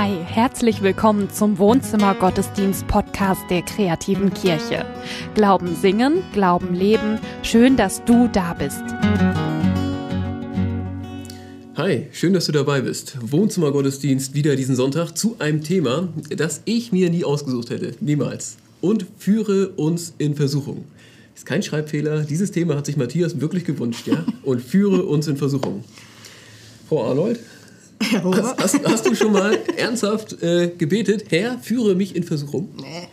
Hi, 0.00 0.16
herzlich 0.24 0.80
willkommen 0.80 1.28
zum 1.28 1.58
Wohnzimmer 1.58 2.14
Gottesdienst 2.14 2.86
Podcast 2.86 3.40
der 3.50 3.62
kreativen 3.62 4.32
Kirche. 4.32 4.86
Glauben 5.34 5.74
singen, 5.74 6.22
Glauben 6.32 6.72
leben. 6.72 7.18
Schön, 7.42 7.76
dass 7.76 8.04
du 8.04 8.28
da 8.28 8.54
bist. 8.54 8.80
Hi, 11.76 12.06
schön, 12.12 12.32
dass 12.32 12.46
du 12.46 12.52
dabei 12.52 12.82
bist. 12.82 13.16
Wohnzimmer 13.20 13.72
Gottesdienst 13.72 14.34
wieder 14.34 14.54
diesen 14.54 14.76
Sonntag 14.76 15.18
zu 15.18 15.34
einem 15.40 15.64
Thema, 15.64 16.06
das 16.30 16.62
ich 16.64 16.92
mir 16.92 17.10
nie 17.10 17.24
ausgesucht 17.24 17.70
hätte, 17.70 17.96
niemals. 17.98 18.56
Und 18.80 19.04
führe 19.18 19.70
uns 19.70 20.14
in 20.18 20.36
Versuchung. 20.36 20.84
Ist 21.34 21.44
kein 21.44 21.64
Schreibfehler. 21.64 22.22
Dieses 22.22 22.52
Thema 22.52 22.76
hat 22.76 22.86
sich 22.86 22.96
Matthias 22.96 23.40
wirklich 23.40 23.64
gewünscht, 23.64 24.06
ja? 24.06 24.24
Und 24.44 24.62
führe 24.62 25.02
uns 25.02 25.26
in 25.26 25.36
Versuchung. 25.36 25.82
Frau 26.88 27.04
Arnold, 27.10 27.40
Hast, 28.22 28.62
hast, 28.62 28.84
hast, 28.84 29.06
du 29.06 29.14
schon 29.14 29.32
mal 29.32 29.58
ernsthaft 29.76 30.40
äh, 30.42 30.68
gebetet, 30.68 31.26
Herr, 31.30 31.58
führe 31.58 31.94
mich 31.94 32.14
in 32.14 32.22
Versuchung? 32.22 32.68
Nee. 32.80 33.08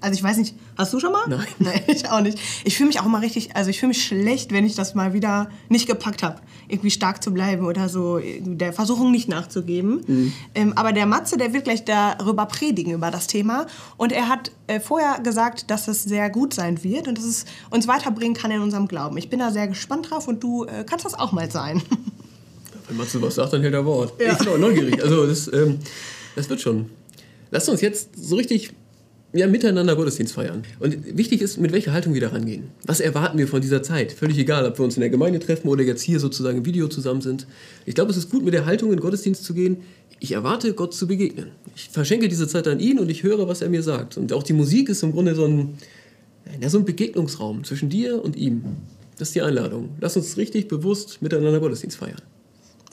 Also 0.00 0.18
ich 0.18 0.22
weiß 0.22 0.36
nicht, 0.36 0.54
hast 0.76 0.92
du 0.92 1.00
schon 1.00 1.12
mal? 1.12 1.24
Nein. 1.26 1.46
Nein, 1.58 1.80
ich 1.86 2.08
auch 2.08 2.20
nicht. 2.20 2.38
Ich 2.64 2.76
fühle 2.76 2.88
mich 2.88 3.00
auch 3.00 3.06
immer 3.06 3.22
richtig, 3.22 3.56
also 3.56 3.70
ich 3.70 3.80
fühle 3.80 3.88
mich 3.88 4.04
schlecht, 4.04 4.52
wenn 4.52 4.66
ich 4.66 4.74
das 4.74 4.94
mal 4.94 5.12
wieder 5.14 5.48
nicht 5.68 5.88
gepackt 5.88 6.22
habe, 6.22 6.36
irgendwie 6.68 6.90
stark 6.90 7.22
zu 7.22 7.32
bleiben 7.32 7.64
oder 7.66 7.88
so 7.88 8.20
der 8.20 8.72
Versuchung 8.72 9.10
nicht 9.10 9.28
nachzugeben. 9.28 10.02
Mhm. 10.06 10.32
Ähm, 10.54 10.72
aber 10.76 10.92
der 10.92 11.06
Matze, 11.06 11.38
der 11.38 11.52
wird 11.52 11.64
gleich 11.64 11.84
darüber 11.84 12.46
predigen, 12.46 12.92
über 12.92 13.10
das 13.10 13.26
Thema. 13.26 13.66
Und 13.96 14.12
er 14.12 14.28
hat 14.28 14.52
äh, 14.66 14.80
vorher 14.80 15.18
gesagt, 15.20 15.70
dass 15.70 15.88
es 15.88 16.04
sehr 16.04 16.28
gut 16.30 16.52
sein 16.52 16.84
wird 16.84 17.08
und 17.08 17.16
dass 17.18 17.24
es 17.24 17.44
uns 17.70 17.88
weiterbringen 17.88 18.34
kann 18.34 18.50
in 18.50 18.60
unserem 18.60 18.88
Glauben. 18.88 19.16
Ich 19.16 19.30
bin 19.30 19.38
da 19.38 19.50
sehr 19.50 19.66
gespannt 19.66 20.10
drauf 20.10 20.28
und 20.28 20.42
du 20.42 20.66
äh, 20.66 20.84
kannst 20.84 21.04
das 21.04 21.14
auch 21.14 21.32
mal 21.32 21.50
sein. 21.50 21.82
Wenn 22.88 22.96
Matze 22.96 23.20
was 23.20 23.34
sagt, 23.34 23.52
dann 23.52 23.62
hält 23.62 23.74
er 23.74 23.84
Wort. 23.84 24.20
Ja. 24.20 24.32
Ich 24.32 24.38
bin 24.38 24.48
auch 24.48 24.58
neugierig. 24.58 25.02
Also 25.02 25.26
das, 25.26 25.52
ähm, 25.52 25.78
das 26.34 26.48
wird 26.48 26.60
schon. 26.60 26.90
Lasst 27.50 27.68
uns 27.68 27.80
jetzt 27.80 28.10
so 28.16 28.36
richtig 28.36 28.72
ja, 29.32 29.46
miteinander 29.46 29.96
Gottesdienst 29.96 30.34
feiern. 30.34 30.62
Und 30.78 31.16
wichtig 31.16 31.42
ist, 31.42 31.58
mit 31.58 31.72
welcher 31.72 31.92
Haltung 31.92 32.14
wir 32.14 32.20
da 32.20 32.28
rangehen. 32.28 32.64
Was 32.84 33.00
erwarten 33.00 33.38
wir 33.38 33.48
von 33.48 33.60
dieser 33.60 33.82
Zeit? 33.82 34.12
Völlig 34.12 34.38
egal, 34.38 34.66
ob 34.66 34.78
wir 34.78 34.84
uns 34.84 34.96
in 34.96 35.00
der 35.00 35.10
Gemeinde 35.10 35.38
treffen 35.38 35.68
oder 35.68 35.82
jetzt 35.82 36.02
hier 36.02 36.20
sozusagen 36.20 36.58
im 36.58 36.64
Video 36.64 36.88
zusammen 36.88 37.20
sind. 37.20 37.46
Ich 37.84 37.94
glaube, 37.94 38.10
es 38.10 38.16
ist 38.16 38.30
gut, 38.30 38.44
mit 38.44 38.54
der 38.54 38.66
Haltung 38.66 38.92
in 38.92 39.00
Gottesdienst 39.00 39.44
zu 39.44 39.52
gehen. 39.52 39.78
Ich 40.20 40.32
erwarte, 40.32 40.72
Gott 40.72 40.94
zu 40.94 41.06
begegnen. 41.06 41.50
Ich 41.74 41.90
verschenke 41.90 42.28
diese 42.28 42.48
Zeit 42.48 42.66
an 42.68 42.80
ihn 42.80 42.98
und 42.98 43.10
ich 43.10 43.22
höre, 43.22 43.48
was 43.48 43.60
er 43.60 43.68
mir 43.68 43.82
sagt. 43.82 44.16
Und 44.16 44.32
auch 44.32 44.42
die 44.42 44.54
Musik 44.54 44.88
ist 44.88 45.02
im 45.02 45.12
Grunde 45.12 45.34
so 45.34 45.44
ein, 45.44 45.74
ja, 46.60 46.70
so 46.70 46.78
ein 46.78 46.84
Begegnungsraum 46.84 47.64
zwischen 47.64 47.90
dir 47.90 48.24
und 48.24 48.36
ihm. 48.36 48.64
Das 49.18 49.28
ist 49.28 49.34
die 49.34 49.42
Einladung. 49.42 49.90
Lass 50.00 50.16
uns 50.16 50.36
richtig 50.36 50.68
bewusst 50.68 51.20
miteinander 51.20 51.60
Gottesdienst 51.60 51.98
feiern. 51.98 52.22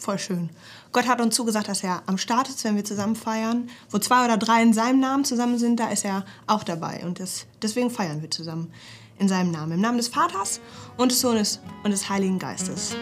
Voll 0.03 0.19
schön. 0.19 0.49
Gott 0.91 1.07
hat 1.07 1.21
uns 1.21 1.33
zugesagt, 1.33 1.69
dass 1.69 1.81
er 1.81 2.03
am 2.07 2.17
Start 2.17 2.49
ist, 2.49 2.61
wenn 2.65 2.75
wir 2.75 2.83
zusammen 2.83 3.15
feiern. 3.15 3.69
Wo 3.89 3.99
zwei 3.99 4.25
oder 4.25 4.35
drei 4.35 4.61
in 4.61 4.73
seinem 4.73 4.99
Namen 4.99 5.23
zusammen 5.23 5.57
sind, 5.57 5.79
da 5.79 5.91
ist 5.91 6.03
er 6.03 6.25
auch 6.45 6.65
dabei. 6.65 7.05
Und 7.05 7.21
das, 7.21 7.45
deswegen 7.61 7.89
feiern 7.89 8.21
wir 8.21 8.29
zusammen 8.29 8.69
in 9.17 9.29
seinem 9.29 9.51
Namen. 9.51 9.71
Im 9.71 9.79
Namen 9.79 9.95
des 9.95 10.09
Vaters 10.09 10.59
und 10.97 11.13
des 11.13 11.21
Sohnes 11.21 11.61
und 11.85 11.91
des 11.91 12.09
Heiligen 12.09 12.37
Geistes. 12.37 12.97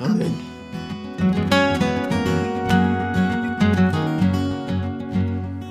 Amen. 0.00 0.40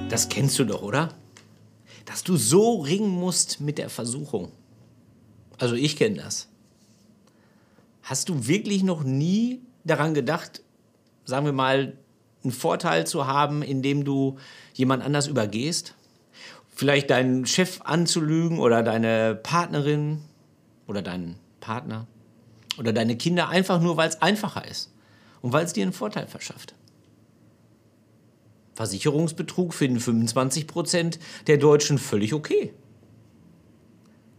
Das 0.09 0.29
kennst 0.29 0.59
du 0.59 0.65
doch, 0.65 0.83
oder? 0.83 1.09
Dass 2.05 2.23
du 2.23 2.37
so 2.37 2.81
ringen 2.81 3.09
musst 3.09 3.61
mit 3.61 3.79
der 3.79 3.89
Versuchung. 3.89 4.51
Also 5.57 5.73
ich 5.73 5.95
kenne 5.95 6.17
das. 6.17 6.49
Hast 8.03 8.29
du 8.29 8.45
wirklich 8.45 8.83
noch 8.83 9.03
nie 9.03 9.65
daran 9.85 10.13
gedacht, 10.13 10.61
sagen 11.23 11.45
wir 11.45 11.53
mal, 11.53 11.97
einen 12.43 12.51
Vorteil 12.51 13.07
zu 13.07 13.27
haben, 13.27 13.61
indem 13.61 14.03
du 14.03 14.37
jemand 14.73 15.03
anders 15.03 15.27
übergehst? 15.27 15.95
Vielleicht 16.75 17.09
deinen 17.09 17.45
Chef 17.45 17.79
anzulügen 17.83 18.59
oder 18.59 18.83
deine 18.83 19.35
Partnerin 19.35 20.21
oder 20.87 21.01
deinen 21.01 21.37
Partner 21.61 22.07
oder 22.77 22.91
deine 22.91 23.15
Kinder 23.15 23.47
einfach 23.47 23.79
nur, 23.79 23.95
weil 23.95 24.09
es 24.09 24.21
einfacher 24.21 24.67
ist 24.67 24.91
und 25.41 25.53
weil 25.53 25.65
es 25.65 25.73
dir 25.73 25.83
einen 25.83 25.93
Vorteil 25.93 26.27
verschafft. 26.27 26.75
Versicherungsbetrug 28.73 29.73
finden 29.73 30.01
25 30.01 30.67
Prozent 30.67 31.19
der 31.47 31.57
Deutschen 31.57 31.97
völlig 31.97 32.33
okay. 32.33 32.73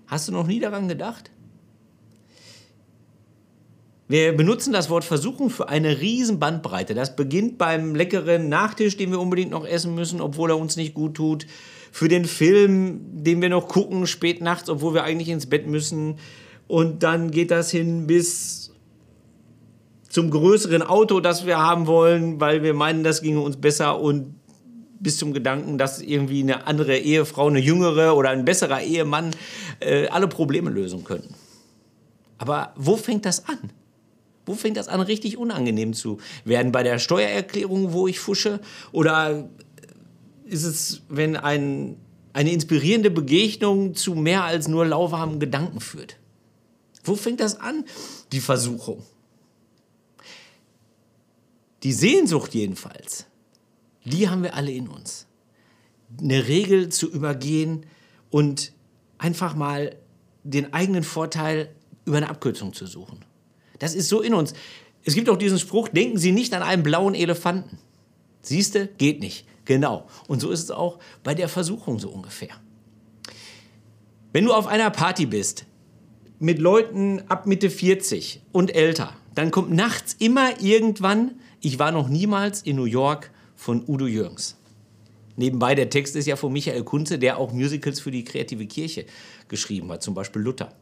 Hast 0.07 0.29
du 0.29 0.33
noch 0.33 0.47
nie 0.47 0.61
daran 0.61 0.89
gedacht? 0.89 1.31
Wir 4.09 4.37
benutzen 4.37 4.73
das 4.73 4.89
Wort 4.89 5.05
Versuchung 5.05 5.51
für 5.51 5.69
eine 5.69 6.01
riesen 6.01 6.39
Bandbreite. 6.39 6.95
Das 6.95 7.17
beginnt 7.17 7.59
beim 7.59 7.97
leckeren 7.97 8.49
Nachtisch, 8.49 8.97
den 8.97 9.11
wir 9.11 9.19
unbedingt 9.19 9.51
noch 9.51 9.67
essen 9.67 9.97
müssen, 9.97 10.21
obwohl 10.21 10.51
er 10.51 10.59
uns 10.59 10.77
nicht 10.77 10.95
gut 10.95 11.15
tut. 11.15 11.47
Für 11.91 12.09
den 12.09 12.25
Film, 12.25 13.01
den 13.13 13.43
wir 13.43 13.49
noch 13.49 13.67
gucken, 13.67 14.07
spät 14.07 14.41
nachts, 14.41 14.71
obwohl 14.71 14.95
wir 14.95 15.03
eigentlich 15.03 15.29
ins 15.29 15.47
Bett 15.47 15.67
müssen. 15.67 16.19
Und 16.69 17.03
dann 17.03 17.33
geht 17.33 17.51
das 17.51 17.73
hin 17.73 18.07
bis 18.07 18.73
zum 20.09 20.31
größeren 20.31 20.83
Auto, 20.83 21.19
das 21.19 21.45
wir 21.45 21.59
haben 21.59 21.89
wollen, 21.89 22.41
weil 22.41 22.63
wir 22.63 22.75
meinen, 22.75 23.03
das 23.03 23.23
ginge 23.23 23.41
uns 23.41 23.57
besser. 23.57 24.01
Und 24.01 24.37
bis 25.01 25.19
zum 25.19 25.33
Gedanken, 25.33 25.79
dass 25.79 26.01
irgendwie 26.01 26.43
eine 26.43 26.69
andere 26.69 26.97
Ehefrau, 26.97 27.49
eine 27.49 27.59
jüngere 27.59 28.17
oder 28.17 28.31
ein 28.31 28.45
besserer 28.45 28.83
Ehemann 28.83 29.33
äh, 29.81 30.07
alle 30.09 30.29
Probleme 30.29 30.71
lösen 30.71 31.03
könnten. 31.03 31.35
Aber 32.39 32.73
wo 32.77 32.97
fängt 32.97 33.25
das 33.25 33.49
an? 33.49 33.73
Wo 34.47 34.55
fängt 34.55 34.77
das 34.77 34.87
an, 34.87 35.01
richtig 35.01 35.37
unangenehm 35.37 35.93
zu 35.93 36.19
werden? 36.45 36.71
Bei 36.71 36.85
der 36.85 37.01
Steuererklärung, 37.01 37.93
wo 37.93 38.07
ich 38.07 38.21
fusche? 38.21 38.61
Oder 38.93 39.51
ist 40.45 40.63
es, 40.63 41.03
wenn 41.09 41.37
ein, 41.37 41.97
eine 42.33 42.53
inspirierende 42.53 43.11
Begegnung 43.11 43.95
zu 43.95 44.15
mehr 44.15 44.45
als 44.45 44.69
nur 44.69 44.87
lauwarmen 44.87 45.41
Gedanken 45.41 45.81
führt? 45.81 46.17
Wo 47.03 47.17
fängt 47.17 47.41
das 47.41 47.61
an, 47.61 47.85
die 48.31 48.41
Versuchung? 48.41 49.03
Die 51.83 51.93
Sehnsucht 51.93 52.55
jedenfalls, 52.55 53.27
die 54.05 54.29
haben 54.29 54.43
wir 54.43 54.55
alle 54.55 54.71
in 54.73 54.89
uns. 54.89 55.27
Eine 56.21 56.47
Regel 56.47 56.89
zu 56.89 57.11
übergehen 57.11 57.87
und 58.31 58.73
einfach 59.19 59.55
mal 59.57 59.97
den 60.45 60.73
eigenen 60.73 61.03
Vorteil 61.03 61.75
über 62.05 62.19
eine 62.19 62.31
Abkürzung 62.31 62.73
zu 62.73 62.87
suchen. 62.87 63.25
Das 63.79 63.95
ist 63.95 64.09
so 64.09 64.21
in 64.21 64.35
uns. 64.35 64.55
Es 65.05 65.15
gibt 65.15 65.29
auch 65.29 65.37
diesen 65.37 65.59
Spruch, 65.59 65.89
denken 65.89 66.19
Sie 66.19 66.33
nicht 66.33 66.53
an 66.55 66.63
einen 66.63 66.83
blauen 66.83 67.15
Elefanten. 67.15 67.79
Siehste, 68.43 68.89
geht 68.99 69.21
nicht. 69.21 69.47
Genau. 69.65 70.07
Und 70.29 70.41
so 70.41 70.51
ist 70.51 70.63
es 70.63 70.71
auch 70.71 70.99
bei 71.23 71.35
der 71.35 71.49
Versuchung 71.49 71.99
so 71.99 72.09
ungefähr. 72.09 72.55
Wenn 74.33 74.45
du 74.45 74.53
auf 74.53 74.67
einer 74.67 74.91
Party 74.91 75.27
bist, 75.27 75.67
mit 76.39 76.59
Leuten 76.59 77.23
ab 77.29 77.47
Mitte 77.47 77.71
40 77.71 78.43
und 78.53 78.75
älter, 78.75 79.15
dann 79.35 79.51
kommt 79.51 79.71
nachts 79.71 80.15
immer 80.19 80.61
irgendwann, 80.61 81.41
ich 81.61 81.79
war 81.79 81.91
noch 81.91 82.09
niemals 82.09 82.63
in 82.63 82.77
New 82.77 82.85
York, 82.85 83.31
von 83.57 83.83
Udo 83.89 84.07
Jürgens. 84.07 84.57
Nebenbei, 85.37 85.75
der 85.75 85.91
Text 85.91 86.15
ist 86.17 86.27
ja 86.27 86.37
von 86.37 86.53
Michael 86.53 86.85
Kunze, 86.85 87.19
der 87.19 87.39
auch 87.39 87.53
Musicals 87.53 88.01
für 88.01 88.11
die 88.11 88.25
kreative 88.25 88.67
Kirche 88.67 89.07
geschrieben 89.49 89.91
hat, 89.91 90.03
zum 90.03 90.15
Beispiel 90.15 90.43
Luther. 90.43 90.73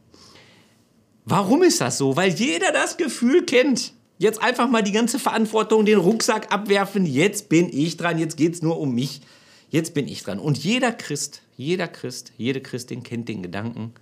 Warum 1.25 1.63
ist 1.63 1.81
das 1.81 1.97
so? 1.97 2.15
Weil 2.15 2.31
jeder 2.31 2.71
das 2.71 2.97
Gefühl 2.97 3.45
kennt. 3.45 3.93
Jetzt 4.17 4.41
einfach 4.41 4.69
mal 4.69 4.83
die 4.83 4.91
ganze 4.91 5.19
Verantwortung, 5.19 5.85
den 5.85 5.97
Rucksack 5.97 6.53
abwerfen. 6.53 7.05
Jetzt 7.05 7.49
bin 7.49 7.69
ich 7.69 7.97
dran. 7.97 8.19
Jetzt 8.19 8.37
geht 8.37 8.53
es 8.53 8.61
nur 8.61 8.79
um 8.79 8.93
mich. 8.93 9.21
Jetzt 9.69 9.93
bin 9.93 10.07
ich 10.07 10.23
dran. 10.23 10.39
Und 10.39 10.63
jeder 10.63 10.91
Christ, 10.91 11.41
jeder 11.57 11.87
Christ, 11.87 12.31
jede 12.37 12.61
Christin 12.61 13.03
kennt 13.03 13.27
den 13.27 13.41
Gedanken, 13.43 13.93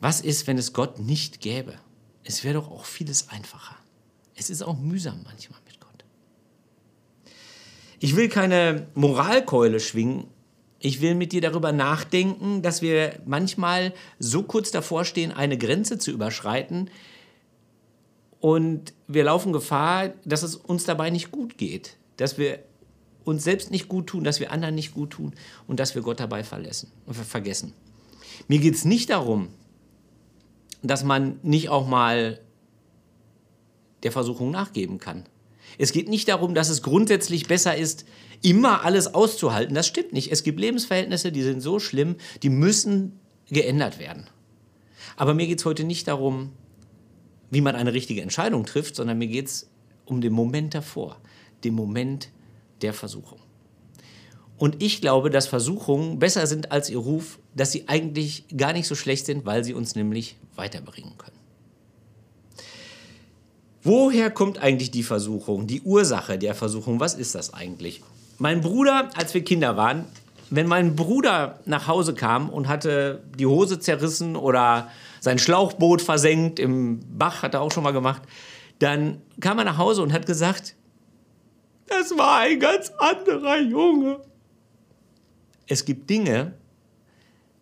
was 0.00 0.20
ist, 0.20 0.46
wenn 0.46 0.58
es 0.58 0.72
Gott 0.72 0.98
nicht 0.98 1.40
gäbe? 1.40 1.74
Es 2.24 2.42
wäre 2.42 2.54
doch 2.54 2.70
auch 2.70 2.86
vieles 2.86 3.28
einfacher. 3.28 3.76
Es 4.34 4.50
ist 4.50 4.62
auch 4.62 4.78
mühsam 4.78 5.22
manchmal 5.24 5.60
mit 5.66 5.78
Gott. 5.78 6.04
Ich 8.00 8.16
will 8.16 8.28
keine 8.28 8.88
Moralkeule 8.94 9.78
schwingen, 9.78 10.26
ich 10.84 11.00
will 11.00 11.14
mit 11.14 11.32
dir 11.32 11.40
darüber 11.40 11.72
nachdenken, 11.72 12.60
dass 12.60 12.82
wir 12.82 13.18
manchmal 13.24 13.94
so 14.18 14.42
kurz 14.42 14.70
davor 14.70 15.06
stehen, 15.06 15.32
eine 15.32 15.56
Grenze 15.56 15.96
zu 15.96 16.10
überschreiten 16.10 16.90
und 18.38 18.92
wir 19.08 19.24
laufen 19.24 19.54
Gefahr, 19.54 20.10
dass 20.26 20.42
es 20.42 20.56
uns 20.56 20.84
dabei 20.84 21.08
nicht 21.08 21.30
gut 21.30 21.56
geht, 21.56 21.96
dass 22.18 22.36
wir 22.36 22.58
uns 23.24 23.44
selbst 23.44 23.70
nicht 23.70 23.88
gut 23.88 24.08
tun, 24.08 24.24
dass 24.24 24.40
wir 24.40 24.52
anderen 24.52 24.74
nicht 24.74 24.92
gut 24.92 25.12
tun 25.12 25.32
und 25.66 25.80
dass 25.80 25.94
wir 25.94 26.02
Gott 26.02 26.20
dabei 26.20 26.44
verlassen, 26.44 26.92
vergessen. 27.10 27.72
Mir 28.46 28.58
geht 28.58 28.74
es 28.74 28.84
nicht 28.84 29.08
darum, 29.08 29.48
dass 30.82 31.02
man 31.02 31.40
nicht 31.42 31.70
auch 31.70 31.88
mal 31.88 32.40
der 34.02 34.12
Versuchung 34.12 34.50
nachgeben 34.50 34.98
kann. 34.98 35.24
Es 35.78 35.92
geht 35.92 36.08
nicht 36.08 36.28
darum, 36.28 36.54
dass 36.54 36.68
es 36.68 36.82
grundsätzlich 36.82 37.46
besser 37.46 37.76
ist, 37.76 38.04
immer 38.42 38.84
alles 38.84 39.14
auszuhalten. 39.14 39.74
Das 39.74 39.86
stimmt 39.86 40.12
nicht. 40.12 40.30
Es 40.30 40.42
gibt 40.42 40.60
Lebensverhältnisse, 40.60 41.32
die 41.32 41.42
sind 41.42 41.60
so 41.60 41.78
schlimm, 41.78 42.16
die 42.42 42.50
müssen 42.50 43.18
geändert 43.50 43.98
werden. 43.98 44.26
Aber 45.16 45.34
mir 45.34 45.46
geht 45.46 45.60
es 45.60 45.64
heute 45.64 45.84
nicht 45.84 46.08
darum, 46.08 46.52
wie 47.50 47.60
man 47.60 47.76
eine 47.76 47.92
richtige 47.92 48.22
Entscheidung 48.22 48.66
trifft, 48.66 48.96
sondern 48.96 49.18
mir 49.18 49.28
geht 49.28 49.46
es 49.46 49.70
um 50.06 50.20
den 50.20 50.32
Moment 50.32 50.74
davor, 50.74 51.20
den 51.62 51.74
Moment 51.74 52.28
der 52.82 52.92
Versuchung. 52.92 53.38
Und 54.56 54.82
ich 54.82 55.00
glaube, 55.00 55.30
dass 55.30 55.46
Versuchungen 55.46 56.18
besser 56.18 56.46
sind 56.46 56.70
als 56.72 56.88
ihr 56.88 56.98
Ruf, 56.98 57.38
dass 57.54 57.72
sie 57.72 57.88
eigentlich 57.88 58.44
gar 58.56 58.72
nicht 58.72 58.86
so 58.86 58.94
schlecht 58.94 59.26
sind, 59.26 59.46
weil 59.46 59.64
sie 59.64 59.74
uns 59.74 59.94
nämlich 59.94 60.36
weiterbringen 60.54 61.18
können. 61.18 61.36
Woher 63.86 64.30
kommt 64.30 64.58
eigentlich 64.58 64.90
die 64.90 65.02
Versuchung, 65.02 65.66
die 65.66 65.82
Ursache 65.82 66.38
der 66.38 66.54
Versuchung? 66.54 67.00
Was 67.00 67.14
ist 67.14 67.34
das 67.34 67.52
eigentlich? 67.52 68.02
Mein 68.38 68.62
Bruder, 68.62 69.10
als 69.14 69.34
wir 69.34 69.44
Kinder 69.44 69.76
waren, 69.76 70.06
wenn 70.48 70.66
mein 70.66 70.96
Bruder 70.96 71.60
nach 71.66 71.86
Hause 71.86 72.14
kam 72.14 72.48
und 72.48 72.66
hatte 72.66 73.22
die 73.38 73.44
Hose 73.44 73.78
zerrissen 73.78 74.36
oder 74.36 74.90
sein 75.20 75.38
Schlauchboot 75.38 76.00
versenkt 76.00 76.58
im 76.58 77.00
Bach, 77.18 77.42
hat 77.42 77.52
er 77.52 77.60
auch 77.60 77.72
schon 77.72 77.82
mal 77.82 77.92
gemacht, 77.92 78.22
dann 78.78 79.20
kam 79.40 79.58
er 79.58 79.64
nach 79.64 79.76
Hause 79.76 80.02
und 80.02 80.14
hat 80.14 80.24
gesagt, 80.24 80.76
das 81.86 82.16
war 82.16 82.38
ein 82.38 82.60
ganz 82.60 82.90
anderer 82.98 83.60
Junge. 83.60 84.20
Es 85.66 85.84
gibt 85.84 86.08
Dinge, 86.08 86.54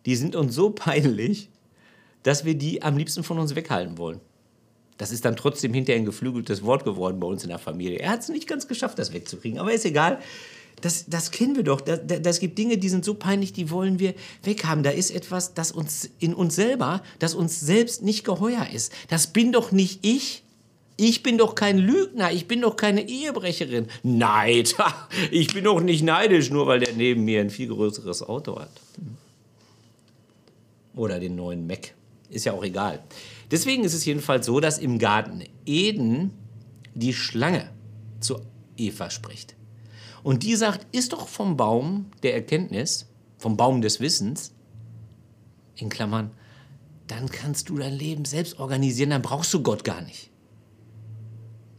die 0.05 0.15
sind 0.15 0.37
uns 0.37 0.55
so 0.55 0.69
peinlich, 0.69 1.49
dass 2.23 2.45
wir 2.45 2.55
die 2.55 2.81
am 2.81 2.95
liebsten 2.95 3.23
von 3.23 3.39
uns 3.39 3.55
weghalten 3.55 3.97
wollen. 3.97 4.21
Das 4.97 5.11
ist 5.11 5.25
dann 5.25 5.35
trotzdem 5.35 5.73
hinterher 5.73 6.01
ein 6.01 6.05
geflügeltes 6.05 6.63
Wort 6.63 6.83
geworden 6.83 7.19
bei 7.19 7.27
uns 7.27 7.43
in 7.43 7.49
der 7.49 7.59
Familie. 7.59 7.99
Er 7.99 8.11
hat 8.11 8.21
es 8.21 8.29
nicht 8.29 8.47
ganz 8.47 8.67
geschafft, 8.67 8.99
das 8.99 9.13
wegzukriegen, 9.13 9.59
aber 9.59 9.73
ist 9.73 9.85
egal. 9.85 10.19
Das, 10.81 11.05
das 11.07 11.31
kennen 11.31 11.55
wir 11.55 11.63
doch. 11.63 11.81
Das, 11.81 12.01
das 12.05 12.39
gibt 12.39 12.57
Dinge, 12.57 12.77
die 12.77 12.89
sind 12.89 13.05
so 13.05 13.13
peinlich, 13.13 13.53
die 13.53 13.69
wollen 13.69 13.99
wir 13.99 14.13
weghaben. 14.43 14.83
Da 14.83 14.89
ist 14.89 15.11
etwas, 15.11 15.53
das 15.53 15.71
uns 15.71 16.09
in 16.19 16.33
uns 16.33 16.55
selber, 16.55 17.01
das 17.19 17.35
uns 17.35 17.59
selbst 17.59 18.03
nicht 18.03 18.25
geheuer 18.25 18.67
ist. 18.73 18.91
Das 19.07 19.27
bin 19.27 19.51
doch 19.51 19.71
nicht 19.71 20.05
ich. 20.05 20.43
Ich 20.95 21.23
bin 21.23 21.39
doch 21.39 21.55
kein 21.55 21.79
Lügner, 21.79 22.31
ich 22.31 22.47
bin 22.47 22.61
doch 22.61 22.75
keine 22.75 23.07
Ehebrecherin. 23.07 23.87
Neid, 24.03 24.75
ich 25.31 25.53
bin 25.53 25.63
doch 25.63 25.81
nicht 25.81 26.03
neidisch, 26.03 26.51
nur 26.51 26.67
weil 26.67 26.81
der 26.81 26.93
neben 26.93 27.25
mir 27.25 27.41
ein 27.41 27.49
viel 27.49 27.69
größeres 27.69 28.21
Auto 28.21 28.59
hat. 28.59 28.69
Oder 30.95 31.19
den 31.19 31.35
neuen 31.35 31.65
Mac. 31.65 31.93
Ist 32.29 32.45
ja 32.45 32.53
auch 32.53 32.63
egal. 32.63 33.01
Deswegen 33.53 33.83
ist 33.83 33.93
es 33.93 34.03
jedenfalls 34.03 34.47
so, 34.47 34.59
dass 34.59 34.79
im 34.79 34.97
Garten 34.97 35.43
Eden 35.67 36.31
die 36.95 37.13
Schlange 37.13 37.69
zu 38.19 38.39
Eva 38.77 39.11
spricht. 39.11 39.55
Und 40.23 40.41
die 40.41 40.55
sagt, 40.55 40.87
ist 40.91 41.13
doch 41.13 41.27
vom 41.27 41.55
Baum 41.55 42.07
der 42.23 42.33
Erkenntnis, 42.33 43.05
vom 43.37 43.55
Baum 43.55 43.81
des 43.81 43.99
Wissens, 43.99 44.55
in 45.75 45.89
Klammern, 45.89 46.31
dann 47.05 47.29
kannst 47.29 47.69
du 47.69 47.77
dein 47.77 47.93
Leben 47.93 48.25
selbst 48.25 48.57
organisieren, 48.57 49.11
dann 49.11 49.21
brauchst 49.21 49.53
du 49.53 49.61
Gott 49.61 49.83
gar 49.83 50.01
nicht. 50.01 50.31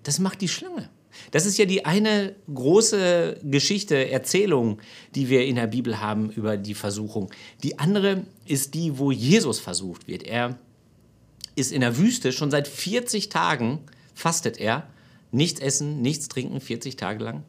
Das 0.05 0.21
macht 0.21 0.43
die 0.43 0.49
Schlange. 0.49 0.91
Das 1.33 1.45
ist 1.45 1.59
ja 1.59 1.65
die 1.65 1.85
eine 1.85 2.37
große 2.55 3.41
Geschichte, 3.43 4.13
Erzählung, 4.13 4.79
die 5.17 5.29
wir 5.29 5.45
in 5.45 5.57
der 5.57 5.67
Bibel 5.67 6.01
haben 6.01 6.31
über 6.31 6.57
die 6.57 6.75
Versuchung. 6.75 7.33
Die 7.65 7.81
andere 7.81 8.27
ist 8.47 8.75
die, 8.75 8.97
wo 8.97 9.11
Jesus 9.11 9.59
versucht 9.59 10.07
wird. 10.07 10.23
Er 10.23 10.57
ist 11.55 11.73
in 11.73 11.81
der 11.81 11.97
Wüste, 11.99 12.33
schon 12.33 12.51
seit 12.51 12.69
40 12.69 13.29
Tagen 13.29 13.81
fastet 14.15 14.59
er. 14.59 14.89
Nichts 15.31 15.61
essen, 15.61 16.01
nichts 16.03 16.29
trinken, 16.29 16.61
40 16.61 16.97
Tage 16.97 17.25
lang. 17.25 17.45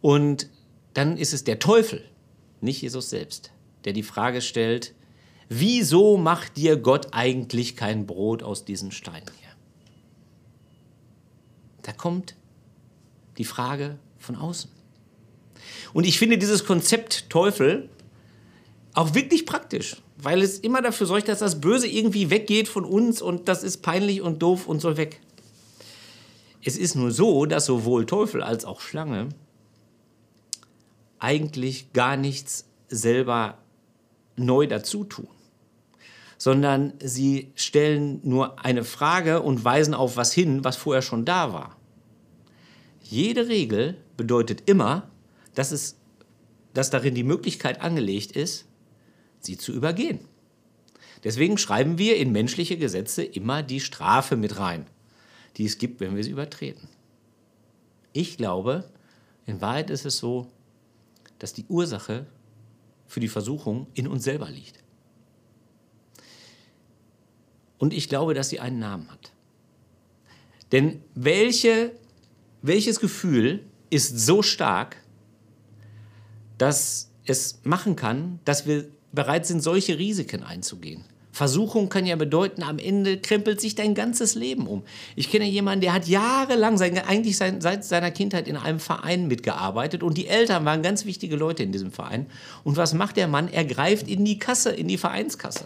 Und 0.00 0.48
dann 0.94 1.16
ist 1.16 1.32
es 1.32 1.44
der 1.44 1.58
Teufel, 1.58 2.04
nicht 2.60 2.82
Jesus 2.82 3.10
selbst, 3.10 3.52
der 3.84 3.92
die 3.92 4.02
Frage 4.02 4.40
stellt, 4.40 4.94
wieso 5.48 6.16
macht 6.16 6.56
dir 6.56 6.76
Gott 6.76 7.08
eigentlich 7.12 7.76
kein 7.76 8.06
Brot 8.06 8.42
aus 8.42 8.64
diesen 8.64 8.92
Steinen 8.92 9.30
hier? 9.40 9.50
Da 11.82 11.92
kommt 11.92 12.36
die 13.38 13.44
Frage 13.44 13.98
von 14.18 14.36
außen. 14.36 14.70
Und 15.92 16.04
ich 16.04 16.18
finde 16.18 16.38
dieses 16.38 16.64
Konzept 16.64 17.28
Teufel 17.30 17.88
auch 18.94 19.14
wirklich 19.14 19.46
praktisch, 19.46 19.96
weil 20.22 20.40
es 20.40 20.58
immer 20.58 20.82
dafür 20.82 21.06
sorgt, 21.06 21.28
dass 21.28 21.40
das 21.40 21.60
Böse 21.60 21.88
irgendwie 21.88 22.30
weggeht 22.30 22.68
von 22.68 22.84
uns 22.84 23.20
und 23.20 23.48
das 23.48 23.62
ist 23.62 23.78
peinlich 23.82 24.22
und 24.22 24.40
doof 24.40 24.66
und 24.66 24.80
soll 24.80 24.96
weg. 24.96 25.20
Es 26.64 26.76
ist 26.76 26.94
nur 26.94 27.10
so, 27.10 27.44
dass 27.44 27.66
sowohl 27.66 28.06
Teufel 28.06 28.42
als 28.42 28.64
auch 28.64 28.80
Schlange 28.80 29.30
eigentlich 31.18 31.92
gar 31.92 32.16
nichts 32.16 32.66
selber 32.88 33.58
neu 34.36 34.66
dazu 34.66 35.04
tun, 35.04 35.28
sondern 36.38 36.94
sie 37.02 37.52
stellen 37.56 38.20
nur 38.22 38.64
eine 38.64 38.84
Frage 38.84 39.42
und 39.42 39.64
weisen 39.64 39.94
auf 39.94 40.16
was 40.16 40.32
hin, 40.32 40.62
was 40.62 40.76
vorher 40.76 41.02
schon 41.02 41.24
da 41.24 41.52
war. 41.52 41.76
Jede 43.02 43.48
Regel 43.48 43.96
bedeutet 44.16 44.62
immer, 44.66 45.10
dass, 45.54 45.72
es, 45.72 45.96
dass 46.74 46.90
darin 46.90 47.14
die 47.14 47.24
Möglichkeit 47.24 47.80
angelegt 47.80 48.32
ist, 48.32 48.66
sie 49.44 49.58
zu 49.58 49.72
übergehen. 49.72 50.20
Deswegen 51.24 51.58
schreiben 51.58 51.98
wir 51.98 52.16
in 52.16 52.32
menschliche 52.32 52.76
Gesetze 52.76 53.22
immer 53.22 53.62
die 53.62 53.80
Strafe 53.80 54.36
mit 54.36 54.58
rein, 54.58 54.86
die 55.56 55.64
es 55.64 55.78
gibt, 55.78 56.00
wenn 56.00 56.16
wir 56.16 56.24
sie 56.24 56.30
übertreten. 56.30 56.88
Ich 58.12 58.36
glaube, 58.36 58.90
in 59.46 59.60
Wahrheit 59.60 59.90
ist 59.90 60.04
es 60.04 60.18
so, 60.18 60.48
dass 61.38 61.52
die 61.52 61.64
Ursache 61.68 62.26
für 63.06 63.20
die 63.20 63.28
Versuchung 63.28 63.86
in 63.94 64.08
uns 64.08 64.24
selber 64.24 64.50
liegt. 64.50 64.82
Und 67.78 67.92
ich 67.92 68.08
glaube, 68.08 68.34
dass 68.34 68.48
sie 68.48 68.60
einen 68.60 68.78
Namen 68.78 69.10
hat. 69.10 69.32
Denn 70.70 71.02
welche, 71.14 71.92
welches 72.62 73.00
Gefühl 73.00 73.64
ist 73.90 74.18
so 74.20 74.42
stark, 74.42 74.96
dass 76.58 77.10
es 77.24 77.60
machen 77.64 77.96
kann, 77.96 78.40
dass 78.44 78.66
wir 78.66 78.86
bereit 79.12 79.46
sind, 79.46 79.62
solche 79.62 79.98
Risiken 79.98 80.42
einzugehen? 80.42 81.04
Versuchung 81.32 81.88
kann 81.88 82.04
ja 82.04 82.16
bedeuten, 82.16 82.62
am 82.62 82.78
Ende 82.78 83.18
krempelt 83.18 83.58
sich 83.58 83.74
dein 83.74 83.94
ganzes 83.94 84.34
Leben 84.34 84.66
um. 84.66 84.82
Ich 85.16 85.30
kenne 85.30 85.46
jemanden, 85.46 85.80
der 85.80 85.94
hat 85.94 86.06
jahrelang, 86.06 86.76
sein, 86.76 86.98
eigentlich 86.98 87.38
sein, 87.38 87.62
seit 87.62 87.86
seiner 87.86 88.10
Kindheit 88.10 88.46
in 88.46 88.58
einem 88.58 88.78
Verein 88.78 89.28
mitgearbeitet 89.28 90.02
und 90.02 90.18
die 90.18 90.26
Eltern 90.26 90.66
waren 90.66 90.82
ganz 90.82 91.06
wichtige 91.06 91.36
Leute 91.36 91.62
in 91.62 91.72
diesem 91.72 91.90
Verein. 91.90 92.26
Und 92.64 92.76
was 92.76 92.92
macht 92.92 93.16
der 93.16 93.28
Mann? 93.28 93.48
Er 93.48 93.64
greift 93.64 94.08
in 94.08 94.26
die 94.26 94.38
Kasse, 94.38 94.72
in 94.72 94.88
die 94.88 94.98
Vereinskasse. 94.98 95.64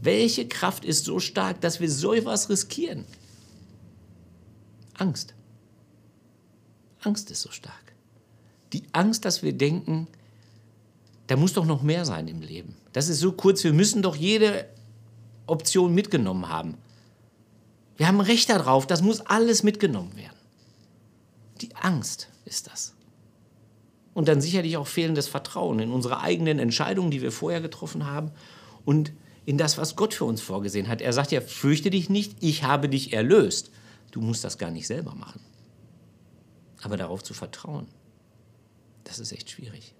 Welche 0.00 0.46
Kraft 0.46 0.84
ist 0.84 1.06
so 1.06 1.18
stark, 1.18 1.60
dass 1.60 1.80
wir 1.80 1.90
so 1.90 2.14
etwas 2.14 2.48
riskieren? 2.48 3.06
Angst. 4.96 5.34
Angst 7.00 7.32
ist 7.32 7.42
so 7.42 7.50
stark. 7.50 7.74
Die 8.72 8.84
Angst, 8.92 9.24
dass 9.24 9.42
wir 9.42 9.52
denken, 9.52 10.06
da 11.30 11.36
muss 11.36 11.52
doch 11.52 11.64
noch 11.64 11.82
mehr 11.82 12.04
sein 12.04 12.26
im 12.26 12.40
Leben. 12.40 12.74
Das 12.92 13.08
ist 13.08 13.20
so 13.20 13.30
kurz, 13.30 13.62
wir 13.62 13.72
müssen 13.72 14.02
doch 14.02 14.16
jede 14.16 14.68
Option 15.46 15.94
mitgenommen 15.94 16.48
haben. 16.48 16.76
Wir 17.96 18.08
haben 18.08 18.20
Recht 18.20 18.50
darauf, 18.50 18.84
das 18.84 19.00
muss 19.00 19.20
alles 19.20 19.62
mitgenommen 19.62 20.16
werden. 20.16 20.36
Die 21.60 21.76
Angst 21.76 22.30
ist 22.46 22.66
das. 22.66 22.94
Und 24.12 24.26
dann 24.26 24.40
sicherlich 24.40 24.76
auch 24.76 24.88
fehlendes 24.88 25.28
Vertrauen 25.28 25.78
in 25.78 25.92
unsere 25.92 26.20
eigenen 26.20 26.58
Entscheidungen, 26.58 27.12
die 27.12 27.22
wir 27.22 27.30
vorher 27.30 27.60
getroffen 27.60 28.06
haben 28.06 28.32
und 28.84 29.12
in 29.46 29.56
das, 29.56 29.78
was 29.78 29.94
Gott 29.94 30.14
für 30.14 30.24
uns 30.24 30.40
vorgesehen 30.40 30.88
hat. 30.88 31.00
Er 31.00 31.12
sagt 31.12 31.30
ja, 31.30 31.40
fürchte 31.40 31.90
dich 31.90 32.10
nicht, 32.10 32.38
ich 32.40 32.64
habe 32.64 32.88
dich 32.88 33.12
erlöst. 33.12 33.70
Du 34.10 34.20
musst 34.20 34.42
das 34.42 34.58
gar 34.58 34.72
nicht 34.72 34.88
selber 34.88 35.14
machen. 35.14 35.40
Aber 36.82 36.96
darauf 36.96 37.22
zu 37.22 37.34
vertrauen, 37.34 37.86
das 39.04 39.20
ist 39.20 39.30
echt 39.30 39.48
schwierig. 39.48 39.94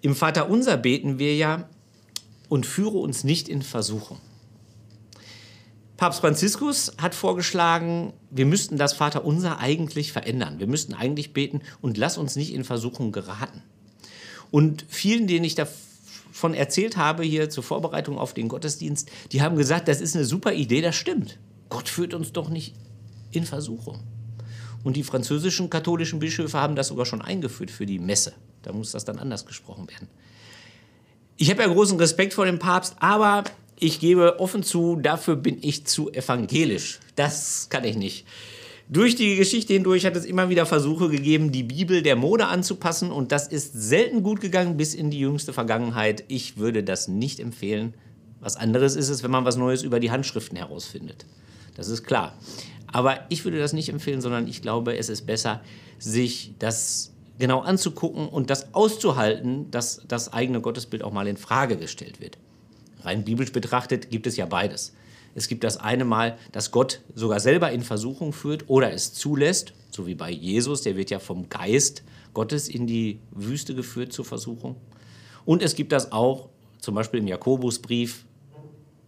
Im 0.00 0.14
Vaterunser 0.14 0.76
beten 0.76 1.18
wir 1.18 1.36
ja 1.36 1.68
und 2.48 2.66
führe 2.66 2.98
uns 2.98 3.24
nicht 3.24 3.48
in 3.48 3.62
Versuchung. 3.62 4.18
Papst 5.96 6.20
Franziskus 6.20 6.92
hat 6.98 7.16
vorgeschlagen, 7.16 8.12
wir 8.30 8.46
müssten 8.46 8.78
das 8.78 8.92
Vaterunser 8.92 9.58
eigentlich 9.58 10.12
verändern. 10.12 10.60
Wir 10.60 10.68
müssten 10.68 10.94
eigentlich 10.94 11.32
beten 11.32 11.60
und 11.80 11.96
lass 11.96 12.18
uns 12.18 12.36
nicht 12.36 12.54
in 12.54 12.62
Versuchung 12.62 13.10
geraten. 13.10 13.62
Und 14.52 14.86
vielen, 14.88 15.26
denen 15.26 15.44
ich 15.44 15.56
davon 15.56 16.54
erzählt 16.54 16.96
habe, 16.96 17.24
hier 17.24 17.50
zur 17.50 17.64
Vorbereitung 17.64 18.16
auf 18.16 18.32
den 18.32 18.46
Gottesdienst, 18.46 19.10
die 19.32 19.42
haben 19.42 19.56
gesagt, 19.56 19.88
das 19.88 20.00
ist 20.00 20.14
eine 20.14 20.24
super 20.24 20.52
Idee, 20.52 20.80
das 20.80 20.94
stimmt. 20.94 21.40
Gott 21.68 21.88
führt 21.88 22.14
uns 22.14 22.32
doch 22.32 22.48
nicht 22.48 22.74
in 23.32 23.44
Versuchung. 23.44 23.98
Und 24.84 24.96
die 24.96 25.02
französischen 25.02 25.68
katholischen 25.68 26.20
Bischöfe 26.20 26.58
haben 26.58 26.76
das 26.76 26.88
sogar 26.88 27.06
schon 27.06 27.22
eingeführt 27.22 27.72
für 27.72 27.86
die 27.86 27.98
Messe. 27.98 28.34
Da 28.68 28.74
muss 28.74 28.92
das 28.92 29.06
dann 29.06 29.18
anders 29.18 29.46
gesprochen 29.46 29.88
werden. 29.88 30.08
Ich 31.38 31.50
habe 31.50 31.62
ja 31.62 31.68
großen 31.68 31.98
Respekt 31.98 32.34
vor 32.34 32.44
dem 32.44 32.58
Papst, 32.58 32.96
aber 32.98 33.44
ich 33.80 33.98
gebe 33.98 34.38
offen 34.40 34.62
zu, 34.62 34.96
dafür 34.96 35.36
bin 35.36 35.56
ich 35.62 35.86
zu 35.86 36.12
evangelisch. 36.12 37.00
Das 37.16 37.68
kann 37.70 37.84
ich 37.84 37.96
nicht. 37.96 38.26
Durch 38.90 39.16
die 39.16 39.36
Geschichte 39.36 39.72
hindurch 39.72 40.04
hat 40.04 40.16
es 40.16 40.26
immer 40.26 40.50
wieder 40.50 40.66
Versuche 40.66 41.08
gegeben, 41.08 41.50
die 41.50 41.62
Bibel 41.62 42.02
der 42.02 42.14
Mode 42.14 42.46
anzupassen 42.46 43.10
und 43.10 43.32
das 43.32 43.48
ist 43.48 43.72
selten 43.72 44.22
gut 44.22 44.42
gegangen 44.42 44.76
bis 44.76 44.94
in 44.94 45.10
die 45.10 45.20
jüngste 45.20 45.54
Vergangenheit. 45.54 46.24
Ich 46.28 46.58
würde 46.58 46.84
das 46.84 47.08
nicht 47.08 47.40
empfehlen. 47.40 47.94
Was 48.40 48.56
anderes 48.56 48.96
ist 48.96 49.08
es, 49.08 49.22
wenn 49.22 49.30
man 49.30 49.46
was 49.46 49.56
Neues 49.56 49.82
über 49.82 49.98
die 49.98 50.10
Handschriften 50.10 50.58
herausfindet. 50.58 51.24
Das 51.74 51.88
ist 51.88 52.04
klar. 52.04 52.36
Aber 52.86 53.20
ich 53.30 53.44
würde 53.44 53.58
das 53.58 53.72
nicht 53.72 53.88
empfehlen, 53.88 54.20
sondern 54.20 54.46
ich 54.46 54.60
glaube, 54.60 54.96
es 54.98 55.08
ist 55.08 55.26
besser, 55.26 55.62
sich 55.98 56.52
das 56.58 57.14
genau 57.38 57.60
anzugucken 57.60 58.28
und 58.28 58.50
das 58.50 58.74
auszuhalten, 58.74 59.70
dass 59.70 60.02
das 60.06 60.32
eigene 60.32 60.60
Gottesbild 60.60 61.02
auch 61.02 61.12
mal 61.12 61.26
in 61.26 61.36
Frage 61.36 61.76
gestellt 61.76 62.20
wird. 62.20 62.38
Rein 63.02 63.24
biblisch 63.24 63.52
betrachtet 63.52 64.10
gibt 64.10 64.26
es 64.26 64.36
ja 64.36 64.46
beides. 64.46 64.92
Es 65.34 65.46
gibt 65.46 65.62
das 65.62 65.76
eine 65.76 66.04
Mal, 66.04 66.36
dass 66.52 66.72
Gott 66.72 67.00
sogar 67.14 67.38
selber 67.38 67.70
in 67.70 67.82
Versuchung 67.82 68.32
führt 68.32 68.68
oder 68.68 68.92
es 68.92 69.14
zulässt, 69.14 69.72
so 69.90 70.06
wie 70.06 70.14
bei 70.14 70.30
Jesus, 70.30 70.82
der 70.82 70.96
wird 70.96 71.10
ja 71.10 71.20
vom 71.20 71.48
Geist 71.48 72.02
Gottes 72.34 72.68
in 72.68 72.86
die 72.86 73.20
Wüste 73.30 73.74
geführt 73.74 74.12
zur 74.12 74.24
Versuchung. 74.24 74.76
Und 75.44 75.62
es 75.62 75.74
gibt 75.74 75.92
das 75.92 76.12
auch, 76.12 76.48
zum 76.80 76.94
Beispiel 76.94 77.20
im 77.20 77.26
Jakobusbrief, 77.26 78.24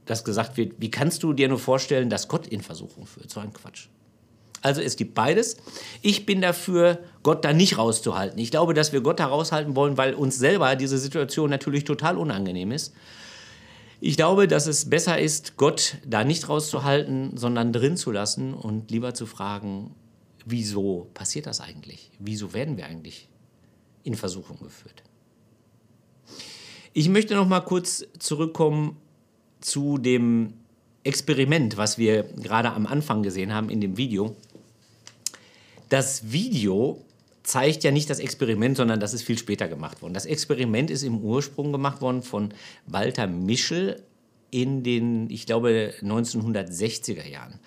dass 0.07 0.25
gesagt 0.25 0.57
wird, 0.57 0.75
wie 0.79 0.91
kannst 0.91 1.23
du 1.23 1.33
dir 1.33 1.49
nur 1.49 1.59
vorstellen, 1.59 2.11
dass 2.11 2.29
Gott 2.29 2.47
in 2.47 2.61
Versuchung 2.61 3.07
führt? 3.07 3.31
So 3.31 3.41
ein 3.41 3.53
Quatsch. 3.53 3.89
Also 4.63 4.81
es 4.81 4.97
gibt 4.97 5.15
beides. 5.15 5.57
Ich 6.03 6.27
bin 6.27 6.41
dafür, 6.41 6.99
Gott 7.23 7.45
da 7.45 7.53
nicht 7.53 7.79
rauszuhalten. 7.79 8.39
Ich 8.39 8.51
glaube, 8.51 8.75
dass 8.75 8.93
wir 8.93 9.01
Gott 9.01 9.21
da 9.21 9.27
raushalten 9.27 9.75
wollen, 9.75 9.97
weil 9.97 10.15
uns 10.15 10.39
selber 10.39 10.77
diese 10.77 10.99
Situation 10.99 11.51
natürlich 11.51 11.85
total 11.85 12.19
unangenehm 12.19 12.73
ist. 12.73 12.95
Ich 14.03 14.17
glaube, 14.17 14.49
dass 14.49 14.67
es 14.67 14.89
besser 14.89 15.19
ist, 15.19 15.57
Gott 15.57 15.99
da 16.07 16.25
nicht 16.25 16.49
rauszuhalten, 16.49 17.37
sondern 17.37 17.73
drin 17.73 17.97
zu 17.97 18.11
lassen 18.11 18.55
und 18.55 18.91
lieber 18.91 19.13
zu 19.13 19.27
fragen, 19.27 19.95
wieso 20.47 21.11
passiert 21.13 21.47
das 21.47 21.61
eigentlich? 21.61 22.11
Wieso 22.19 22.55
werden 22.55 22.77
wir 22.77 22.87
eigentlich 22.87 23.29
in 24.03 24.15
Versuchung 24.15 24.59
geführt? 24.63 25.03
Ich 26.93 27.09
möchte 27.09 27.35
noch 27.35 27.47
mal 27.47 27.61
kurz 27.61 28.05
zurückkommen 28.19 28.97
zu 29.61 29.99
dem 29.99 30.55
Experiment, 31.05 31.77
was 31.77 31.99
wir 31.99 32.25
gerade 32.25 32.73
am 32.73 32.87
Anfang 32.87 33.23
gesehen 33.23 33.55
haben 33.55 33.71
in 33.71 33.81
dem 33.81 33.97
Video. 33.97 34.35
Das 35.91 36.33
Video 36.33 37.05
zeigt 37.43 37.85
ja 37.85 37.91
nicht 37.91 38.09
das 38.09 38.21
Experiment, 38.21 38.77
sondern 38.77 39.01
das 39.01 39.13
ist 39.13 39.23
viel 39.23 39.37
später 39.37 39.69
gemacht 39.69 40.03
worden. 40.03 40.15
Das 40.15 40.25
Experiment 40.25 40.89
ist 40.91 41.03
im 41.03 41.19
Ursprung 41.19 41.73
gemacht 41.73 42.01
worden 42.01 42.23
von 42.23 42.55
Walter 42.87 43.27
Mischel 43.27 44.03
in 44.51 44.83
den, 44.83 45.29
ich 45.31 45.47
glaube, 45.47 45.93
1960er 46.01 47.27
Jahren. 47.27 47.59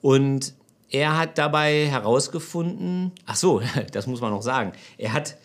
Und 0.00 0.54
er 0.88 1.18
hat 1.18 1.36
dabei 1.36 1.86
herausgefunden, 1.86 3.10
ach 3.26 3.36
so, 3.36 3.60
das 3.92 4.06
muss 4.06 4.20
man 4.20 4.30
noch 4.30 4.42
sagen, 4.42 4.72
er 4.96 5.12
hat 5.12 5.36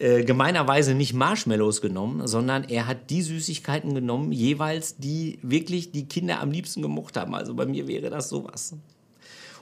äh, 0.00 0.24
gemeinerweise 0.24 0.94
nicht 0.94 1.14
Marshmallows 1.14 1.80
genommen, 1.80 2.26
sondern 2.26 2.64
er 2.64 2.88
hat 2.88 3.10
die 3.10 3.22
Süßigkeiten 3.22 3.94
genommen, 3.94 4.32
jeweils 4.32 4.96
die 4.96 5.38
wirklich 5.42 5.92
die 5.92 6.06
Kinder 6.06 6.40
am 6.40 6.50
liebsten 6.50 6.82
gemocht 6.82 7.16
haben. 7.16 7.36
Also 7.36 7.54
bei 7.54 7.66
mir 7.66 7.86
wäre 7.86 8.10
das 8.10 8.28
sowas. 8.28 8.74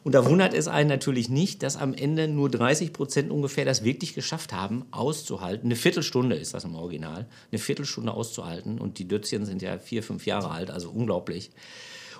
Und 0.06 0.12
da 0.12 0.24
wundert 0.24 0.54
es 0.54 0.68
einen 0.68 0.88
natürlich 0.88 1.28
nicht, 1.30 1.64
dass 1.64 1.76
am 1.76 1.92
Ende 1.92 2.28
nur 2.28 2.48
30 2.48 2.92
Prozent 2.92 3.32
ungefähr 3.32 3.64
das 3.64 3.82
wirklich 3.82 4.14
geschafft 4.14 4.52
haben, 4.52 4.84
auszuhalten. 4.92 5.66
Eine 5.66 5.74
Viertelstunde 5.74 6.36
ist 6.36 6.54
das 6.54 6.62
im 6.62 6.76
Original. 6.76 7.26
Eine 7.50 7.58
Viertelstunde 7.58 8.12
auszuhalten. 8.12 8.78
Und 8.78 9.00
die 9.00 9.08
Dötzchen 9.08 9.44
sind 9.44 9.62
ja 9.62 9.78
vier, 9.78 10.04
fünf 10.04 10.24
Jahre 10.24 10.52
alt, 10.52 10.70
also 10.70 10.90
unglaublich. 10.90 11.50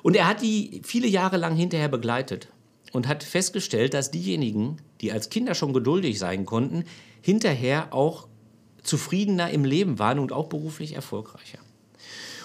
Und 0.03 0.17
er 0.17 0.27
hat 0.27 0.43
die 0.43 0.83
viele 0.85 1.07
Jahre 1.07 1.37
lang 1.37 1.55
hinterher 1.55 1.87
begleitet 1.87 2.49
und 2.91 3.07
hat 3.07 3.23
festgestellt, 3.23 3.95
dass 3.95 4.11
diejenigen, 4.11 4.79
die 5.01 5.13
als 5.13 5.31
Kinder 5.31 5.55
schon 5.55 5.73
geduldig 5.73 6.19
sein 6.19 6.45
konnten, 6.45 6.87
hinterher 7.23 7.95
auch 7.95 8.27
zufriedener 8.83 9.51
im 9.51 9.65
Leben 9.65 10.01
waren 10.01 10.19
und 10.19 10.33
auch 10.33 10.49
beruflich 10.49 10.95
erfolgreicher. 10.95 11.59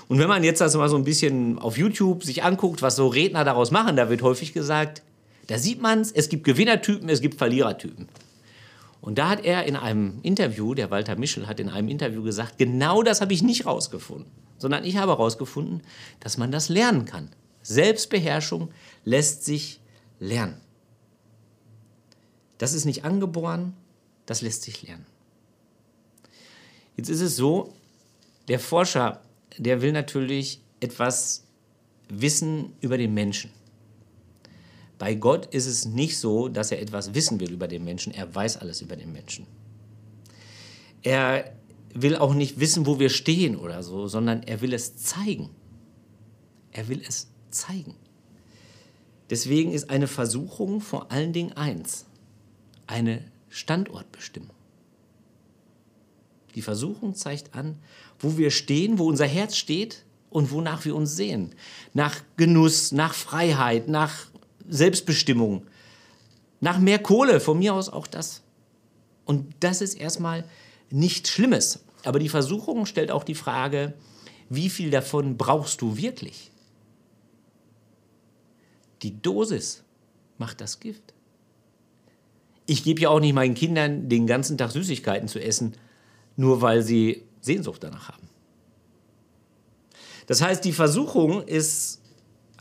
Und 0.07 0.19
wenn 0.19 0.29
man 0.29 0.43
jetzt 0.43 0.61
das 0.61 0.75
mal 0.75 0.87
so 0.87 0.97
ein 0.97 1.03
bisschen 1.03 1.57
auf 1.57 1.79
YouTube 1.79 2.23
sich 2.23 2.43
anguckt, 2.43 2.83
was 2.83 2.95
so 2.95 3.07
Redner 3.07 3.43
daraus 3.43 3.71
machen, 3.71 3.95
da 3.95 4.07
wird 4.11 4.21
häufig 4.21 4.53
gesagt, 4.53 5.01
da 5.47 5.57
sieht 5.57 5.81
man 5.81 6.01
es, 6.01 6.11
es 6.11 6.29
gibt 6.29 6.43
Gewinnertypen, 6.43 7.09
es 7.09 7.21
gibt 7.21 7.37
Verlierertypen. 7.37 8.07
Und 9.01 9.17
da 9.17 9.29
hat 9.29 9.43
er 9.43 9.65
in 9.65 9.75
einem 9.75 10.19
Interview, 10.21 10.75
der 10.75 10.91
Walter 10.91 11.15
Mischel 11.15 11.47
hat 11.47 11.59
in 11.59 11.69
einem 11.69 11.87
Interview 11.87 12.21
gesagt, 12.23 12.57
genau 12.57 13.01
das 13.01 13.19
habe 13.19 13.33
ich 13.33 13.41
nicht 13.41 13.65
rausgefunden, 13.65 14.31
sondern 14.59 14.83
ich 14.83 14.97
habe 14.97 15.11
herausgefunden, 15.11 15.81
dass 16.19 16.37
man 16.37 16.51
das 16.51 16.69
lernen 16.69 17.05
kann. 17.05 17.29
Selbstbeherrschung 17.63 18.69
lässt 19.03 19.43
sich 19.43 19.79
lernen. 20.19 20.61
Das 22.59 22.73
ist 22.73 22.85
nicht 22.85 23.03
angeboren, 23.03 23.73
das 24.27 24.41
lässt 24.41 24.61
sich 24.61 24.83
lernen. 24.83 25.05
Jetzt 26.95 27.09
ist 27.09 27.21
es 27.21 27.35
so, 27.35 27.73
der 28.47 28.59
Forscher, 28.59 29.21
der 29.57 29.81
will 29.81 29.91
natürlich 29.91 30.61
etwas 30.79 31.43
wissen 32.09 32.73
über 32.81 32.97
den 32.97 33.13
Menschen. 33.13 33.51
Bei 35.01 35.15
Gott 35.15 35.47
ist 35.47 35.65
es 35.65 35.85
nicht 35.85 36.19
so, 36.19 36.47
dass 36.47 36.71
er 36.71 36.79
etwas 36.79 37.15
wissen 37.15 37.39
will 37.39 37.51
über 37.51 37.67
den 37.67 37.83
Menschen. 37.83 38.13
Er 38.13 38.35
weiß 38.35 38.57
alles 38.57 38.83
über 38.83 38.95
den 38.95 39.11
Menschen. 39.11 39.47
Er 41.01 41.55
will 41.95 42.15
auch 42.17 42.35
nicht 42.35 42.59
wissen, 42.59 42.85
wo 42.85 42.99
wir 42.99 43.09
stehen 43.09 43.55
oder 43.55 43.81
so, 43.81 44.07
sondern 44.07 44.43
er 44.43 44.61
will 44.61 44.73
es 44.73 44.95
zeigen. 44.97 45.49
Er 46.71 46.87
will 46.87 47.01
es 47.01 47.29
zeigen. 47.49 47.95
Deswegen 49.31 49.71
ist 49.71 49.89
eine 49.89 50.05
Versuchung 50.05 50.81
vor 50.81 51.11
allen 51.11 51.33
Dingen 51.33 51.53
eins, 51.53 52.05
eine 52.85 53.23
Standortbestimmung. 53.49 54.53
Die 56.53 56.61
Versuchung 56.61 57.15
zeigt 57.15 57.55
an, 57.55 57.79
wo 58.19 58.37
wir 58.37 58.51
stehen, 58.51 58.99
wo 58.99 59.07
unser 59.07 59.25
Herz 59.25 59.55
steht 59.55 60.05
und 60.29 60.51
wonach 60.51 60.85
wir 60.85 60.95
uns 60.95 61.15
sehen. 61.15 61.55
Nach 61.95 62.21
Genuss, 62.37 62.91
nach 62.91 63.15
Freiheit, 63.15 63.87
nach 63.87 64.27
Selbstbestimmung, 64.71 65.67
nach 66.61 66.79
mehr 66.79 66.99
Kohle, 66.99 67.39
von 67.39 67.59
mir 67.59 67.73
aus 67.73 67.89
auch 67.89 68.07
das. 68.07 68.41
Und 69.25 69.53
das 69.59 69.81
ist 69.81 69.95
erstmal 69.95 70.45
nichts 70.89 71.29
Schlimmes. 71.29 71.83
Aber 72.03 72.19
die 72.19 72.29
Versuchung 72.29 72.85
stellt 72.85 73.11
auch 73.11 73.23
die 73.23 73.35
Frage, 73.35 73.93
wie 74.49 74.69
viel 74.69 74.89
davon 74.89 75.37
brauchst 75.37 75.81
du 75.81 75.97
wirklich? 75.97 76.51
Die 79.01 79.21
Dosis 79.21 79.83
macht 80.37 80.61
das 80.61 80.79
Gift. 80.79 81.13
Ich 82.65 82.83
gebe 82.83 83.01
ja 83.01 83.09
auch 83.09 83.19
nicht 83.19 83.33
meinen 83.33 83.53
Kindern 83.53 84.07
den 84.09 84.27
ganzen 84.27 84.57
Tag 84.57 84.71
Süßigkeiten 84.71 85.27
zu 85.27 85.39
essen, 85.39 85.73
nur 86.35 86.61
weil 86.61 86.81
sie 86.81 87.23
Sehnsucht 87.41 87.83
danach 87.83 88.09
haben. 88.09 88.29
Das 90.27 90.41
heißt, 90.41 90.63
die 90.63 90.71
Versuchung 90.71 91.43
ist 91.43 92.00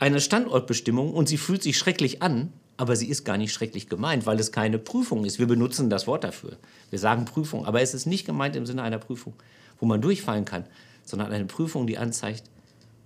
eine 0.01 0.21
Standortbestimmung 0.21 1.13
und 1.13 1.29
sie 1.29 1.37
fühlt 1.37 1.63
sich 1.63 1.79
schrecklich 1.79 2.23
an, 2.23 2.53
aber 2.79 2.97
sie 2.97 3.09
ist 3.09 3.25
gar 3.25 3.37
nicht 3.37 3.53
schrecklich 3.53 3.89
gemeint, 3.89 4.25
weil 4.25 4.41
es 4.41 4.51
keine 4.51 4.79
Prüfung 4.79 5.27
ist. 5.27 5.39
Wir 5.39 5.47
benutzen 5.47 5.91
das 5.91 6.07
Wort 6.07 6.25
dafür. 6.25 6.57
Wir 6.89 6.99
sagen 6.99 7.27
Prüfung, 7.27 7.67
aber 7.67 7.83
es 7.83 7.93
ist 7.93 8.07
nicht 8.07 8.25
gemeint 8.25 8.57
im 8.57 8.65
Sinne 8.65 8.83
einer 8.83 8.99
Prüfung, 8.99 9.35
wo 9.79 9.85
man 9.85 10.01
durchfallen 10.01 10.47
kann, 10.47 10.65
sondern 11.05 11.31
eine 11.31 11.45
Prüfung, 11.45 11.87
die 11.87 11.99
anzeigt, 11.99 12.45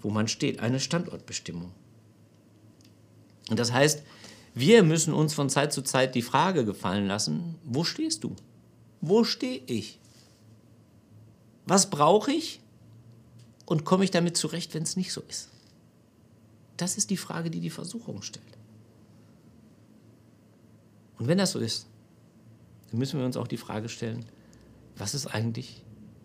wo 0.00 0.10
man 0.10 0.28
steht, 0.28 0.60
eine 0.60 0.78
Standortbestimmung. 0.78 1.72
Und 3.50 3.58
das 3.58 3.72
heißt, 3.72 4.04
wir 4.54 4.84
müssen 4.84 5.12
uns 5.12 5.34
von 5.34 5.50
Zeit 5.50 5.72
zu 5.72 5.82
Zeit 5.82 6.14
die 6.14 6.22
Frage 6.22 6.64
gefallen 6.64 7.08
lassen, 7.08 7.56
wo 7.64 7.82
stehst 7.82 8.22
du? 8.22 8.36
Wo 9.00 9.24
stehe 9.24 9.60
ich? 9.66 9.98
Was 11.66 11.90
brauche 11.90 12.30
ich? 12.30 12.60
Und 13.66 13.84
komme 13.84 14.04
ich 14.04 14.12
damit 14.12 14.36
zurecht, 14.36 14.74
wenn 14.74 14.84
es 14.84 14.96
nicht 14.96 15.12
so 15.12 15.22
ist? 15.28 15.48
Das 16.76 16.97
ist 16.97 17.11
die 17.11 17.16
Frage, 17.16 17.50
die 17.50 17.61
die 17.61 17.71
Versuchung 17.71 18.23
stellt. 18.23 18.45
Und 21.19 21.28
wenn 21.28 21.38
das 21.38 21.52
so 21.52 21.59
ist, 21.59 21.87
dann 22.90 22.99
müssen 22.99 23.19
wir 23.19 23.26
uns 23.26 23.37
auch 23.37 23.47
die 23.47 23.57
Frage 23.57 23.88
stellen, 23.88 24.25
was 24.97 25.14
ist 25.14 25.26
eigentlich, 25.26 25.83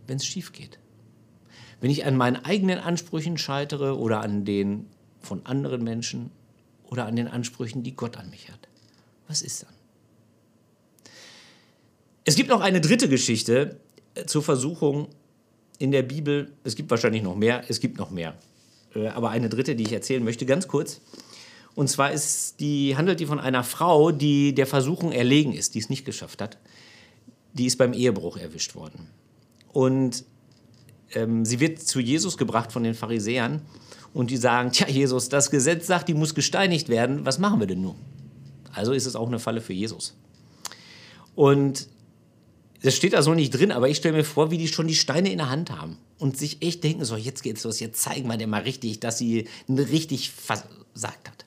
wenn 0.07 0.17
es 0.17 0.25
schief 0.25 0.51
geht? 0.51 0.79
Wenn 1.81 1.91
ich 1.91 2.05
an 2.05 2.17
meinen 2.17 2.43
eigenen 2.43 2.79
Ansprüchen 2.79 3.37
scheitere 3.37 3.97
oder 3.97 4.21
an 4.21 4.45
den 4.45 4.87
von 5.19 5.45
anderen 5.45 5.83
Menschen 5.83 6.31
oder 6.89 7.05
an 7.05 7.15
den 7.15 7.27
Ansprüchen, 7.27 7.83
die 7.83 7.95
Gott 7.95 8.17
an 8.17 8.29
mich 8.29 8.51
hat, 8.51 8.67
was 9.27 9.41
ist 9.41 9.63
dann? 9.63 9.73
Es 12.25 12.35
gibt 12.35 12.49
noch 12.49 12.61
eine 12.61 12.81
dritte 12.81 13.09
Geschichte 13.09 13.79
äh, 14.15 14.25
zur 14.25 14.43
Versuchung 14.43 15.07
in 15.77 15.91
der 15.91 16.03
Bibel. 16.03 16.51
Es 16.63 16.75
gibt 16.75 16.91
wahrscheinlich 16.91 17.23
noch 17.23 17.35
mehr, 17.35 17.63
es 17.69 17.79
gibt 17.79 17.97
noch 17.97 18.11
mehr. 18.11 18.37
Äh, 18.95 19.07
aber 19.07 19.29
eine 19.29 19.49
dritte, 19.49 19.75
die 19.75 19.83
ich 19.83 19.93
erzählen 19.93 20.23
möchte, 20.23 20.45
ganz 20.45 20.67
kurz. 20.67 21.01
Und 21.75 21.89
zwar 21.89 22.11
ist 22.11 22.59
die, 22.59 22.97
handelt 22.97 23.19
die 23.19 23.25
von 23.25 23.39
einer 23.39 23.63
Frau, 23.63 24.11
die 24.11 24.53
der 24.53 24.67
Versuchung 24.67 25.11
erlegen 25.11 25.53
ist, 25.53 25.75
die 25.75 25.79
es 25.79 25.89
nicht 25.89 26.05
geschafft 26.05 26.41
hat. 26.41 26.57
Die 27.53 27.65
ist 27.65 27.77
beim 27.77 27.93
Ehebruch 27.93 28.37
erwischt 28.37 28.75
worden. 28.75 29.07
Und 29.71 30.25
ähm, 31.13 31.45
sie 31.45 31.59
wird 31.59 31.79
zu 31.79 31.99
Jesus 31.99 32.37
gebracht 32.37 32.71
von 32.71 32.83
den 32.83 32.95
Pharisäern 32.95 33.61
und 34.13 34.31
die 34.31 34.37
sagen, 34.37 34.71
tja 34.71 34.87
Jesus, 34.87 35.29
das 35.29 35.51
Gesetz 35.51 35.87
sagt, 35.87 36.09
die 36.09 36.13
muss 36.13 36.35
gesteinigt 36.35 36.89
werden, 36.89 37.25
was 37.25 37.39
machen 37.39 37.59
wir 37.59 37.67
denn 37.67 37.81
nun? 37.81 37.95
Also 38.73 38.93
ist 38.93 39.05
es 39.05 39.15
auch 39.15 39.27
eine 39.27 39.39
Falle 39.39 39.61
für 39.61 39.73
Jesus. 39.73 40.15
Und 41.35 41.87
das 42.81 42.95
steht 42.95 43.13
da 43.13 43.21
so 43.21 43.33
nicht 43.33 43.51
drin, 43.51 43.71
aber 43.71 43.89
ich 43.89 43.97
stelle 43.97 44.17
mir 44.17 44.23
vor, 44.23 44.51
wie 44.51 44.57
die 44.57 44.67
schon 44.67 44.87
die 44.87 44.95
Steine 44.95 45.31
in 45.31 45.39
der 45.39 45.49
Hand 45.49 45.71
haben 45.71 45.97
und 46.17 46.37
sich 46.37 46.61
echt 46.61 46.83
denken, 46.83 47.03
so 47.03 47.17
jetzt 47.17 47.43
geht's 47.43 47.63
los, 47.63 47.79
jetzt 47.79 48.01
zeigen 48.01 48.27
wir 48.27 48.37
dir 48.37 48.47
mal 48.47 48.61
richtig, 48.61 48.99
dass 48.99 49.17
sie 49.17 49.47
richtig 49.67 50.31
versagt 50.31 51.27
hat. 51.27 51.45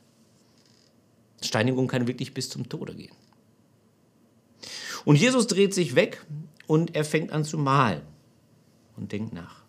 Steinigung 1.41 1.89
kann 1.89 2.07
wirklich 2.07 2.35
bis 2.35 2.51
zum 2.51 2.69
Tode 2.69 2.95
gehen. 2.95 3.15
Und 5.05 5.17
Jesus 5.17 5.47
dreht 5.47 5.75
sich 5.75 5.95
weg 5.95 6.25
und 6.67 6.95
er 6.95 7.05
fängt 7.05 7.33
an 7.33 7.45
zu 7.45 7.59
malen 7.59 8.03
und 8.97 9.13
denkt 9.13 9.33
nach. 9.33 9.63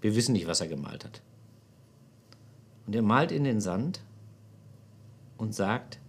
Wir 0.00 0.16
wissen 0.16 0.32
nicht, 0.32 0.48
was 0.48 0.60
er 0.60 0.68
gemalt 0.68 1.04
hat. 1.04 1.22
Und 2.86 2.96
er 2.96 3.02
malt 3.02 3.30
in 3.30 3.44
den 3.44 3.60
Sand 3.60 4.00
und 5.38 5.54
sagt, 5.54 6.00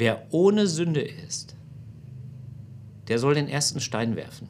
wer 0.00 0.26
ohne 0.30 0.66
Sünde 0.66 1.02
ist, 1.02 1.54
der 3.06 3.18
soll 3.18 3.34
den 3.34 3.48
ersten 3.48 3.80
Stein 3.80 4.16
werfen. 4.16 4.48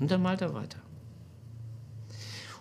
Und 0.00 0.10
dann 0.10 0.20
malt 0.20 0.42
er 0.42 0.52
weiter. 0.52 0.82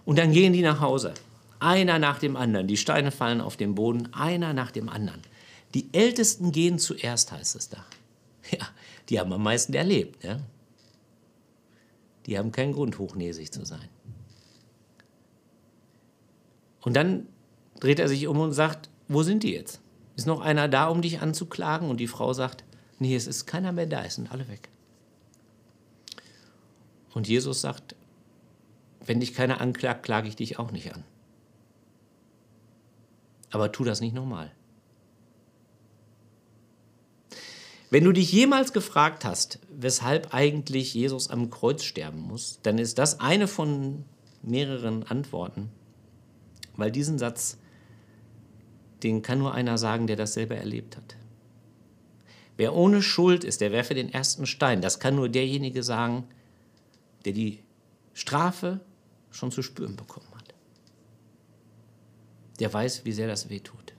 Und 0.06 0.20
dann 0.20 0.32
gehen 0.32 0.54
die 0.54 0.62
nach 0.62 0.80
Hause. 0.80 1.14
Einer 1.60 1.98
nach 1.98 2.20
dem 2.20 2.36
anderen. 2.38 2.68
Die 2.68 2.78
Steine 2.78 3.12
fallen 3.12 3.42
auf 3.42 3.58
den 3.58 3.74
Boden, 3.74 4.14
einer 4.14 4.54
nach 4.54 4.72
dem 4.72 4.88
anderen. 4.88 5.22
Die 5.74 5.90
Ältesten 5.92 6.52
gehen 6.52 6.78
zuerst, 6.80 7.34
heißt 7.34 7.56
es 7.58 7.68
da. 7.70 7.84
Ja, 8.52 8.68
die 9.10 9.20
haben 9.20 9.34
am 9.34 9.42
meisten 9.42 9.74
erlebt. 9.74 10.24
Ja? 10.24 10.40
Die 12.28 12.38
haben 12.38 12.52
keinen 12.52 12.74
Grund, 12.74 13.00
hochnäsig 13.00 13.52
zu 13.52 13.66
sein. 13.66 13.90
Und 16.82 16.94
dann 16.96 17.26
dreht 17.80 17.98
er 17.98 18.08
sich 18.08 18.28
um 18.28 18.40
und 18.40 18.54
sagt, 18.54 18.92
wo 19.08 19.24
sind 19.24 19.42
die 19.42 19.54
jetzt? 19.54 19.82
Ist 20.16 20.28
noch 20.28 20.42
einer 20.42 20.68
da, 20.68 20.88
um 20.88 21.02
dich 21.02 21.22
anzuklagen? 21.22 21.90
Und 21.90 22.00
die 22.00 22.08
Frau 22.08 22.34
sagt, 22.34 22.64
nee, 23.00 23.16
es 23.16 23.28
ist 23.28 23.46
keiner 23.46 23.72
mehr 23.72 23.86
da, 23.86 24.04
es 24.04 24.16
sind 24.16 24.32
alle 24.32 24.48
weg. 24.48 24.70
Und 27.14 27.28
Jesus 27.28 27.62
sagt, 27.62 27.96
wenn 29.06 29.20
dich 29.20 29.34
keiner 29.34 29.62
anklagt, 29.62 30.04
klage 30.04 30.28
ich 30.28 30.36
dich 30.36 30.60
auch 30.60 30.72
nicht 30.72 30.94
an. 30.94 31.04
Aber 33.52 33.72
tu 33.72 33.84
das 33.84 34.02
nicht 34.02 34.14
nochmal. 34.14 34.52
Wenn 37.90 38.04
du 38.04 38.12
dich 38.12 38.32
jemals 38.32 38.74
gefragt 38.74 39.24
hast, 39.24 39.60
weshalb 39.70 40.34
eigentlich 40.34 40.94
Jesus 40.94 41.30
am 41.30 41.50
Kreuz 41.50 41.84
sterben 41.84 42.20
muss, 42.20 42.60
dann 42.64 42.78
ist 42.78 42.98
das 42.98 43.20
eine 43.20 43.48
von 43.48 44.04
mehreren 44.42 45.04
Antworten, 45.04 45.70
weil 46.76 46.92
diesen 46.92 47.18
Satz, 47.18 47.58
den 49.06 49.22
kann 49.22 49.38
nur 49.38 49.54
einer 49.54 49.78
sagen, 49.78 50.08
der 50.08 50.16
das 50.16 50.34
selber 50.34 50.56
erlebt 50.56 50.98
hat. 50.98 51.16
Wer 52.58 52.74
ohne 52.74 53.04
Schuld 53.04 53.44
ist, 53.44 53.62
der 53.62 53.72
werfe 53.72 53.94
den 53.94 54.12
ersten 54.12 54.48
Stein. 54.48 54.82
Das 54.82 55.00
kann 55.00 55.16
nur 55.16 55.30
derjenige 55.30 55.84
sagen, 55.84 56.24
der 57.24 57.34
die 57.34 57.60
Strafe 58.14 58.80
schon 59.30 59.52
zu 59.52 59.62
spüren 59.62 59.96
bekommen 59.96 60.28
hat. 60.36 60.56
Der 62.60 62.74
weiß, 62.74 63.06
wie 63.06 63.12
sehr 63.12 63.28
das 63.28 63.50
wehtut. 63.50 63.94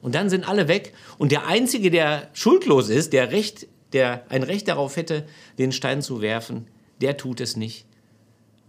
Und 0.00 0.14
dann 0.14 0.30
sind 0.30 0.48
alle 0.48 0.68
weg 0.68 0.94
und 1.18 1.30
der 1.30 1.46
Einzige, 1.46 1.90
der 1.90 2.30
schuldlos 2.32 2.88
ist, 2.88 3.12
der, 3.12 3.30
Recht, 3.30 3.66
der 3.92 4.24
ein 4.30 4.42
Recht 4.42 4.68
darauf 4.68 4.96
hätte, 4.96 5.26
den 5.58 5.70
Stein 5.70 6.00
zu 6.00 6.22
werfen, 6.22 6.66
der 7.00 7.18
tut 7.18 7.40
es 7.40 7.56
nicht, 7.56 7.86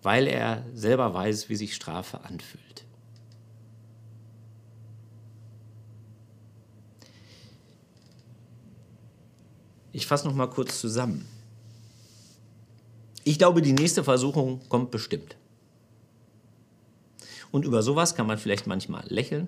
weil 0.01 0.27
er 0.27 0.65
selber 0.73 1.13
weiß, 1.13 1.47
wie 1.47 1.55
sich 1.55 1.75
Strafe 1.75 2.25
anfühlt. 2.25 2.72
Ich 9.93 10.07
fasse 10.07 10.27
noch 10.27 10.35
mal 10.35 10.47
kurz 10.47 10.81
zusammen. 10.81 11.25
Ich 13.23 13.38
glaube, 13.38 13.62
die 13.62 13.73
nächste 13.73 14.03
Versuchung 14.03 14.59
kommt 14.67 14.91
bestimmt. 14.91 15.38
Und 17.51 17.63
über 17.63 17.83
sowas 17.83 18.15
kann 18.15 18.27
man 18.27 18.39
vielleicht 18.39 18.67
manchmal 18.67 19.05
lächeln. 19.07 19.47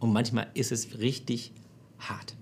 Und 0.00 0.12
manchmal 0.12 0.48
ist 0.54 0.72
es 0.72 0.98
richtig 0.98 1.52
hart. 1.98 2.34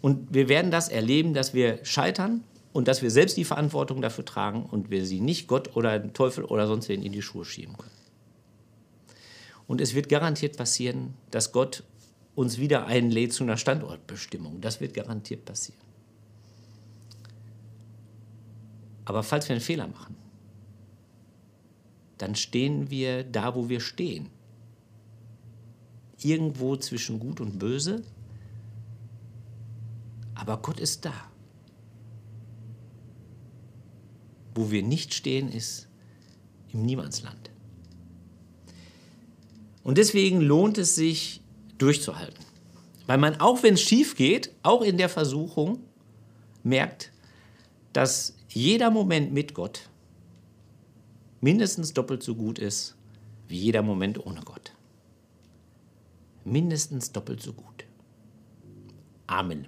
Und 0.00 0.34
wir 0.34 0.48
werden 0.48 0.72
das 0.72 0.88
erleben, 0.88 1.32
dass 1.32 1.54
wir 1.54 1.84
scheitern 1.84 2.42
und 2.72 2.88
dass 2.88 3.02
wir 3.02 3.10
selbst 3.10 3.36
die 3.36 3.44
Verantwortung 3.44 4.02
dafür 4.02 4.24
tragen 4.24 4.64
und 4.64 4.90
wir 4.90 5.06
sie 5.06 5.20
nicht 5.20 5.46
Gott 5.46 5.76
oder 5.76 6.12
Teufel 6.12 6.44
oder 6.44 6.66
sonst 6.66 6.88
wen 6.88 7.02
in 7.02 7.12
die 7.12 7.22
Schuhe 7.22 7.44
schieben 7.44 7.76
können. 7.76 7.92
Und 9.68 9.80
es 9.80 9.94
wird 9.94 10.08
garantiert 10.08 10.56
passieren, 10.56 11.14
dass 11.30 11.52
Gott 11.52 11.84
uns 12.34 12.58
wieder 12.58 12.86
einlädt 12.86 13.32
zu 13.32 13.44
einer 13.44 13.56
Standortbestimmung. 13.56 14.60
Das 14.60 14.80
wird 14.80 14.94
garantiert 14.94 15.44
passieren. 15.44 15.80
Aber 19.04 19.22
falls 19.22 19.48
wir 19.48 19.54
einen 19.54 19.64
Fehler 19.64 19.88
machen, 19.88 20.16
dann 22.18 22.34
stehen 22.36 22.88
wir 22.90 23.24
da, 23.24 23.54
wo 23.54 23.68
wir 23.68 23.80
stehen. 23.80 24.28
Irgendwo 26.22 26.76
zwischen 26.76 27.18
Gut 27.18 27.40
und 27.40 27.58
Böse. 27.58 28.02
Aber 30.34 30.58
Gott 30.58 30.78
ist 30.78 31.04
da. 31.04 31.14
Wo 34.54 34.70
wir 34.70 34.82
nicht 34.82 35.14
stehen, 35.14 35.50
ist 35.50 35.88
im 36.72 36.82
Niemandsland. 36.82 37.50
Und 39.82 39.98
deswegen 39.98 40.40
lohnt 40.40 40.78
es 40.78 40.94
sich, 40.94 41.41
durchzuhalten. 41.82 42.44
Weil 43.06 43.18
man, 43.18 43.40
auch 43.40 43.62
wenn 43.62 43.74
es 43.74 43.82
schief 43.82 44.16
geht, 44.16 44.52
auch 44.62 44.82
in 44.82 44.96
der 44.96 45.08
Versuchung, 45.08 45.80
merkt, 46.62 47.12
dass 47.92 48.36
jeder 48.48 48.90
Moment 48.90 49.32
mit 49.32 49.54
Gott 49.54 49.88
mindestens 51.40 51.92
doppelt 51.92 52.22
so 52.22 52.34
gut 52.34 52.58
ist 52.58 52.96
wie 53.48 53.58
jeder 53.58 53.82
Moment 53.82 54.24
ohne 54.24 54.40
Gott. 54.40 54.72
Mindestens 56.44 57.12
doppelt 57.12 57.42
so 57.42 57.52
gut. 57.52 57.84
Amen. 59.26 59.66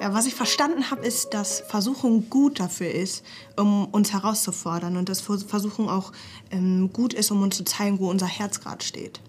Ja, 0.00 0.14
was 0.14 0.24
ich 0.24 0.34
verstanden 0.34 0.90
habe, 0.90 1.04
ist, 1.06 1.34
dass 1.34 1.60
Versuchung 1.60 2.30
gut 2.30 2.58
dafür 2.58 2.90
ist, 2.90 3.22
um 3.56 3.84
uns 3.84 4.14
herauszufordern 4.14 4.96
und 4.96 5.10
dass 5.10 5.20
Versuchung 5.20 5.90
auch 5.90 6.12
ähm, 6.50 6.90
gut 6.90 7.12
ist, 7.12 7.30
um 7.30 7.42
uns 7.42 7.58
zu 7.58 7.64
zeigen, 7.64 7.98
wo 7.98 8.08
unser 8.08 8.26
Herz 8.26 8.60
gerade 8.60 8.82
steht. 8.82 9.20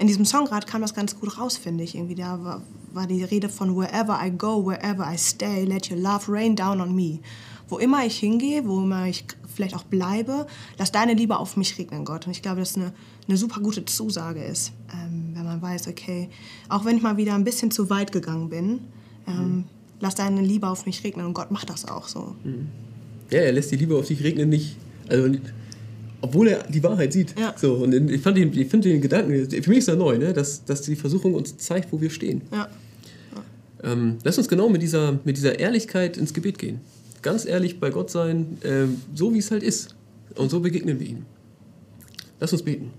In 0.00 0.08
diesem 0.08 0.24
Song 0.24 0.46
gerade 0.46 0.66
kam 0.66 0.82
das 0.82 0.94
ganz 0.94 1.20
gut 1.20 1.38
raus, 1.38 1.56
finde 1.56 1.84
ich. 1.84 1.94
Irgendwie 1.94 2.16
da 2.16 2.42
war, 2.42 2.62
war 2.92 3.06
die 3.06 3.22
Rede 3.22 3.48
von 3.48 3.76
Wherever 3.76 4.18
I 4.20 4.32
go, 4.32 4.66
wherever 4.66 5.08
I 5.08 5.16
stay, 5.16 5.64
let 5.64 5.88
your 5.88 5.98
love 5.98 6.24
rain 6.28 6.56
down 6.56 6.80
on 6.80 6.96
me. 6.96 7.20
Wo 7.68 7.78
immer 7.78 8.04
ich 8.04 8.18
hingehe, 8.18 8.66
wo 8.66 8.80
immer 8.80 9.06
ich 9.06 9.24
vielleicht 9.54 9.76
auch 9.76 9.84
bleibe, 9.84 10.48
lass 10.78 10.90
deine 10.90 11.14
Liebe 11.14 11.38
auf 11.38 11.56
mich 11.56 11.78
regnen, 11.78 12.04
Gott. 12.04 12.26
Und 12.26 12.32
ich 12.32 12.42
glaube, 12.42 12.58
dass 12.58 12.74
eine, 12.74 12.92
eine 13.28 13.36
super 13.36 13.60
gute 13.60 13.84
Zusage 13.84 14.42
ist, 14.42 14.72
ähm, 14.92 15.30
wenn 15.34 15.44
man 15.44 15.62
weiß, 15.62 15.86
okay, 15.86 16.28
auch 16.68 16.84
wenn 16.84 16.96
ich 16.96 17.04
mal 17.04 17.16
wieder 17.16 17.34
ein 17.36 17.44
bisschen 17.44 17.70
zu 17.70 17.88
weit 17.88 18.10
gegangen 18.10 18.48
bin, 18.48 18.80
ähm, 19.28 19.36
mhm 19.36 19.64
lass 20.02 20.16
deine 20.16 20.42
Liebe 20.42 20.68
auf 20.68 20.84
mich 20.84 21.02
regnen 21.04 21.24
und 21.24 21.32
Gott 21.32 21.50
macht 21.50 21.70
das 21.70 21.88
auch 21.88 22.08
so. 22.08 22.34
Ja, 23.30 23.38
er 23.38 23.52
lässt 23.52 23.70
die 23.70 23.76
Liebe 23.76 23.96
auf 23.96 24.08
dich 24.08 24.22
regnen 24.22 24.48
nicht, 24.50 24.76
also 25.08 25.32
obwohl 26.20 26.48
er 26.48 26.64
die 26.64 26.82
Wahrheit 26.82 27.12
sieht. 27.12 27.38
Ja. 27.38 27.54
So, 27.56 27.74
und 27.74 28.10
ich, 28.10 28.20
fand 28.20 28.36
den, 28.36 28.52
ich 28.52 28.68
finde 28.68 28.90
den 28.90 29.00
Gedanken, 29.00 29.48
für 29.48 29.70
mich 29.70 29.78
ist 29.78 29.88
er 29.88 29.96
neu, 29.96 30.18
ne? 30.18 30.32
dass, 30.32 30.64
dass 30.64 30.82
die 30.82 30.96
Versuchung 30.96 31.34
uns 31.34 31.56
zeigt, 31.56 31.92
wo 31.92 32.00
wir 32.00 32.10
stehen. 32.10 32.42
Ja. 32.50 32.68
ja. 33.34 33.92
Ähm, 33.92 34.18
lass 34.22 34.36
uns 34.38 34.48
genau 34.48 34.68
mit 34.68 34.82
dieser, 34.82 35.20
mit 35.24 35.36
dieser 35.36 35.58
Ehrlichkeit 35.58 36.16
ins 36.16 36.34
Gebet 36.34 36.58
gehen. 36.58 36.80
Ganz 37.22 37.44
ehrlich 37.44 37.78
bei 37.78 37.90
Gott 37.90 38.10
sein, 38.10 38.58
ähm, 38.64 39.00
so 39.14 39.32
wie 39.32 39.38
es 39.38 39.50
halt 39.52 39.62
ist. 39.62 39.94
Und 40.34 40.50
so 40.50 40.60
begegnen 40.60 40.98
wir 40.98 41.06
ihm. 41.06 41.24
Lass 42.40 42.52
uns 42.52 42.62
beten. 42.62 42.90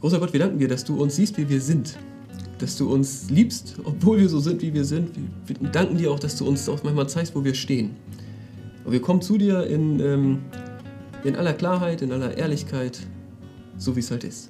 Großer 0.00 0.18
Gott, 0.18 0.32
wir 0.32 0.40
danken 0.40 0.58
dir, 0.58 0.68
dass 0.68 0.84
du 0.84 1.00
uns 1.00 1.16
siehst, 1.16 1.36
wie 1.36 1.48
wir 1.48 1.60
sind 1.60 1.98
dass 2.64 2.78
du 2.78 2.90
uns 2.90 3.28
liebst, 3.28 3.74
obwohl 3.84 4.18
wir 4.18 4.28
so 4.30 4.40
sind, 4.40 4.62
wie 4.62 4.72
wir 4.72 4.86
sind. 4.86 5.10
Wir 5.46 5.56
danken 5.68 5.98
dir 5.98 6.10
auch, 6.10 6.18
dass 6.18 6.36
du 6.36 6.48
uns 6.48 6.66
auch 6.66 6.82
manchmal 6.82 7.06
zeigst, 7.10 7.34
wo 7.34 7.44
wir 7.44 7.52
stehen. 7.52 7.94
Und 8.86 8.92
wir 8.92 9.02
kommen 9.02 9.20
zu 9.20 9.36
dir 9.36 9.66
in, 9.66 10.00
ähm, 10.00 10.38
in 11.24 11.36
aller 11.36 11.52
Klarheit, 11.52 12.00
in 12.00 12.10
aller 12.10 12.38
Ehrlichkeit, 12.38 13.00
so 13.76 13.94
wie 13.96 14.00
es 14.00 14.10
halt 14.10 14.24
ist. 14.24 14.48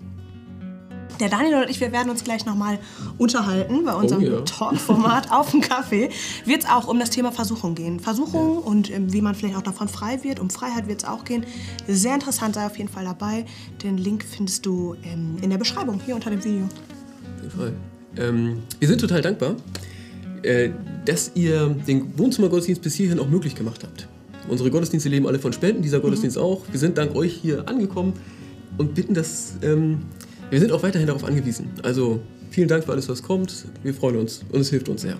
Der 1.18 1.28
Daniel 1.28 1.62
und 1.62 1.70
ich, 1.70 1.80
wir 1.80 1.90
werden 1.90 2.08
uns 2.08 2.22
gleich 2.22 2.46
nochmal 2.46 2.78
unterhalten 3.18 3.84
bei 3.84 3.94
unserem 3.96 4.22
oh, 4.22 4.26
ja. 4.26 4.40
Talk-Format 4.42 5.32
auf 5.32 5.50
dem 5.50 5.60
Kaffee. 5.60 6.10
Wird 6.44 6.62
es 6.62 6.70
auch 6.70 6.86
um 6.86 7.00
das 7.00 7.10
Thema 7.10 7.32
Versuchung 7.32 7.74
gehen. 7.74 7.98
Versuchung 7.98 8.54
ja. 8.54 8.60
und 8.60 8.92
ähm, 8.92 9.12
wie 9.12 9.22
man 9.22 9.34
vielleicht 9.34 9.56
auch 9.56 9.62
davon 9.62 9.88
frei 9.88 10.22
wird. 10.22 10.38
Um 10.38 10.50
Freiheit 10.50 10.86
wird 10.86 11.02
es 11.02 11.08
auch 11.08 11.24
gehen. 11.24 11.44
Sehr 11.88 12.14
interessant, 12.14 12.54
sei 12.54 12.64
auf 12.64 12.78
jeden 12.78 12.90
Fall 12.90 13.06
dabei. 13.06 13.44
Den 13.82 13.98
Link 13.98 14.24
findest 14.24 14.66
du 14.66 14.94
ähm, 15.02 15.36
in 15.42 15.50
der 15.50 15.58
Beschreibung 15.58 16.00
hier 16.06 16.14
unter 16.14 16.30
dem 16.30 16.44
Video. 16.44 16.66
Auf 16.66 17.42
jeden 17.42 17.50
Fall. 17.50 17.74
Ähm, 18.18 18.62
wir 18.78 18.88
sind 18.88 19.00
total 19.00 19.22
dankbar, 19.22 19.56
äh, 20.42 20.70
dass 21.04 21.32
ihr 21.34 21.76
den 21.86 22.18
Wohnzimmergottesdienst 22.18 22.82
bis 22.82 22.94
hierhin 22.94 23.18
auch 23.18 23.28
möglich 23.28 23.54
gemacht 23.54 23.82
habt. 23.82 24.08
Unsere 24.48 24.70
Gottesdienste 24.70 25.08
leben 25.08 25.26
alle 25.26 25.38
von 25.38 25.52
Spenden, 25.52 25.82
dieser 25.82 26.00
Gottesdienst 26.00 26.36
mhm. 26.36 26.42
auch. 26.42 26.62
Wir 26.70 26.78
sind 26.78 26.98
dank 26.98 27.14
euch 27.14 27.32
hier 27.32 27.68
angekommen 27.68 28.12
und 28.76 28.94
bitten, 28.94 29.14
dass 29.14 29.54
ähm, 29.62 30.02
wir 30.50 30.60
sind 30.60 30.72
auch 30.72 30.82
weiterhin 30.82 31.06
darauf 31.06 31.24
angewiesen. 31.24 31.70
Also 31.82 32.20
vielen 32.50 32.68
Dank 32.68 32.84
für 32.84 32.92
alles, 32.92 33.08
was 33.08 33.22
kommt. 33.22 33.64
Wir 33.82 33.94
freuen 33.94 34.16
uns 34.16 34.44
und 34.52 34.60
es 34.60 34.70
hilft 34.70 34.88
uns 34.88 35.02
sehr. 35.02 35.18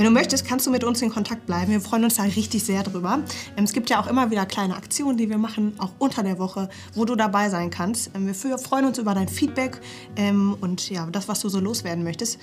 Wenn 0.00 0.06
du 0.06 0.12
möchtest, 0.12 0.46
kannst 0.46 0.66
du 0.66 0.70
mit 0.70 0.82
uns 0.82 1.02
in 1.02 1.10
Kontakt 1.10 1.44
bleiben. 1.44 1.72
Wir 1.72 1.80
freuen 1.82 2.04
uns 2.04 2.14
da 2.14 2.22
richtig 2.22 2.64
sehr 2.64 2.82
drüber. 2.82 3.18
Ähm, 3.58 3.64
es 3.64 3.74
gibt 3.74 3.90
ja 3.90 4.00
auch 4.00 4.06
immer 4.06 4.30
wieder 4.30 4.46
kleine 4.46 4.74
Aktionen, 4.74 5.18
die 5.18 5.28
wir 5.28 5.36
machen, 5.36 5.74
auch 5.76 5.90
unter 5.98 6.22
der 6.22 6.38
Woche, 6.38 6.70
wo 6.94 7.04
du 7.04 7.16
dabei 7.16 7.50
sein 7.50 7.68
kannst. 7.68 8.10
Ähm, 8.14 8.26
wir 8.26 8.34
freuen 8.58 8.86
uns 8.86 8.96
über 8.96 9.12
dein 9.12 9.28
Feedback 9.28 9.78
ähm, 10.16 10.56
und 10.62 10.88
ja, 10.88 11.06
das, 11.12 11.28
was 11.28 11.40
du 11.40 11.50
so 11.50 11.60
loswerden 11.60 12.02
möchtest. 12.02 12.38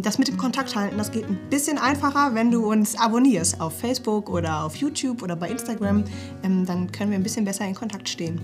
Das 0.00 0.16
mit 0.16 0.28
dem 0.28 0.38
Kontakt 0.38 0.74
halten, 0.76 0.96
das 0.96 1.12
geht 1.12 1.26
ein 1.28 1.38
bisschen 1.50 1.76
einfacher, 1.76 2.34
wenn 2.34 2.50
du 2.50 2.64
uns 2.70 2.98
abonnierst 2.98 3.60
auf 3.60 3.78
Facebook 3.78 4.30
oder 4.30 4.64
auf 4.64 4.76
YouTube 4.76 5.22
oder 5.22 5.36
bei 5.36 5.50
Instagram. 5.50 6.04
Dann 6.40 6.90
können 6.90 7.10
wir 7.10 7.18
ein 7.18 7.22
bisschen 7.22 7.44
besser 7.44 7.66
in 7.66 7.74
Kontakt 7.74 8.08
stehen. 8.08 8.40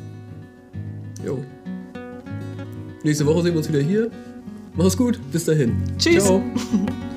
Jo. 1.25 1.43
Nächste 3.03 3.25
Woche 3.25 3.43
sehen 3.45 3.53
wir 3.53 3.59
uns 3.59 3.69
wieder 3.71 3.81
hier. 3.81 4.11
Mach's 4.75 4.99
gut, 4.99 5.19
bis 5.33 5.47
dahin. 5.47 5.83
Tschüss. 5.97 6.25
Ciao. 6.25 6.43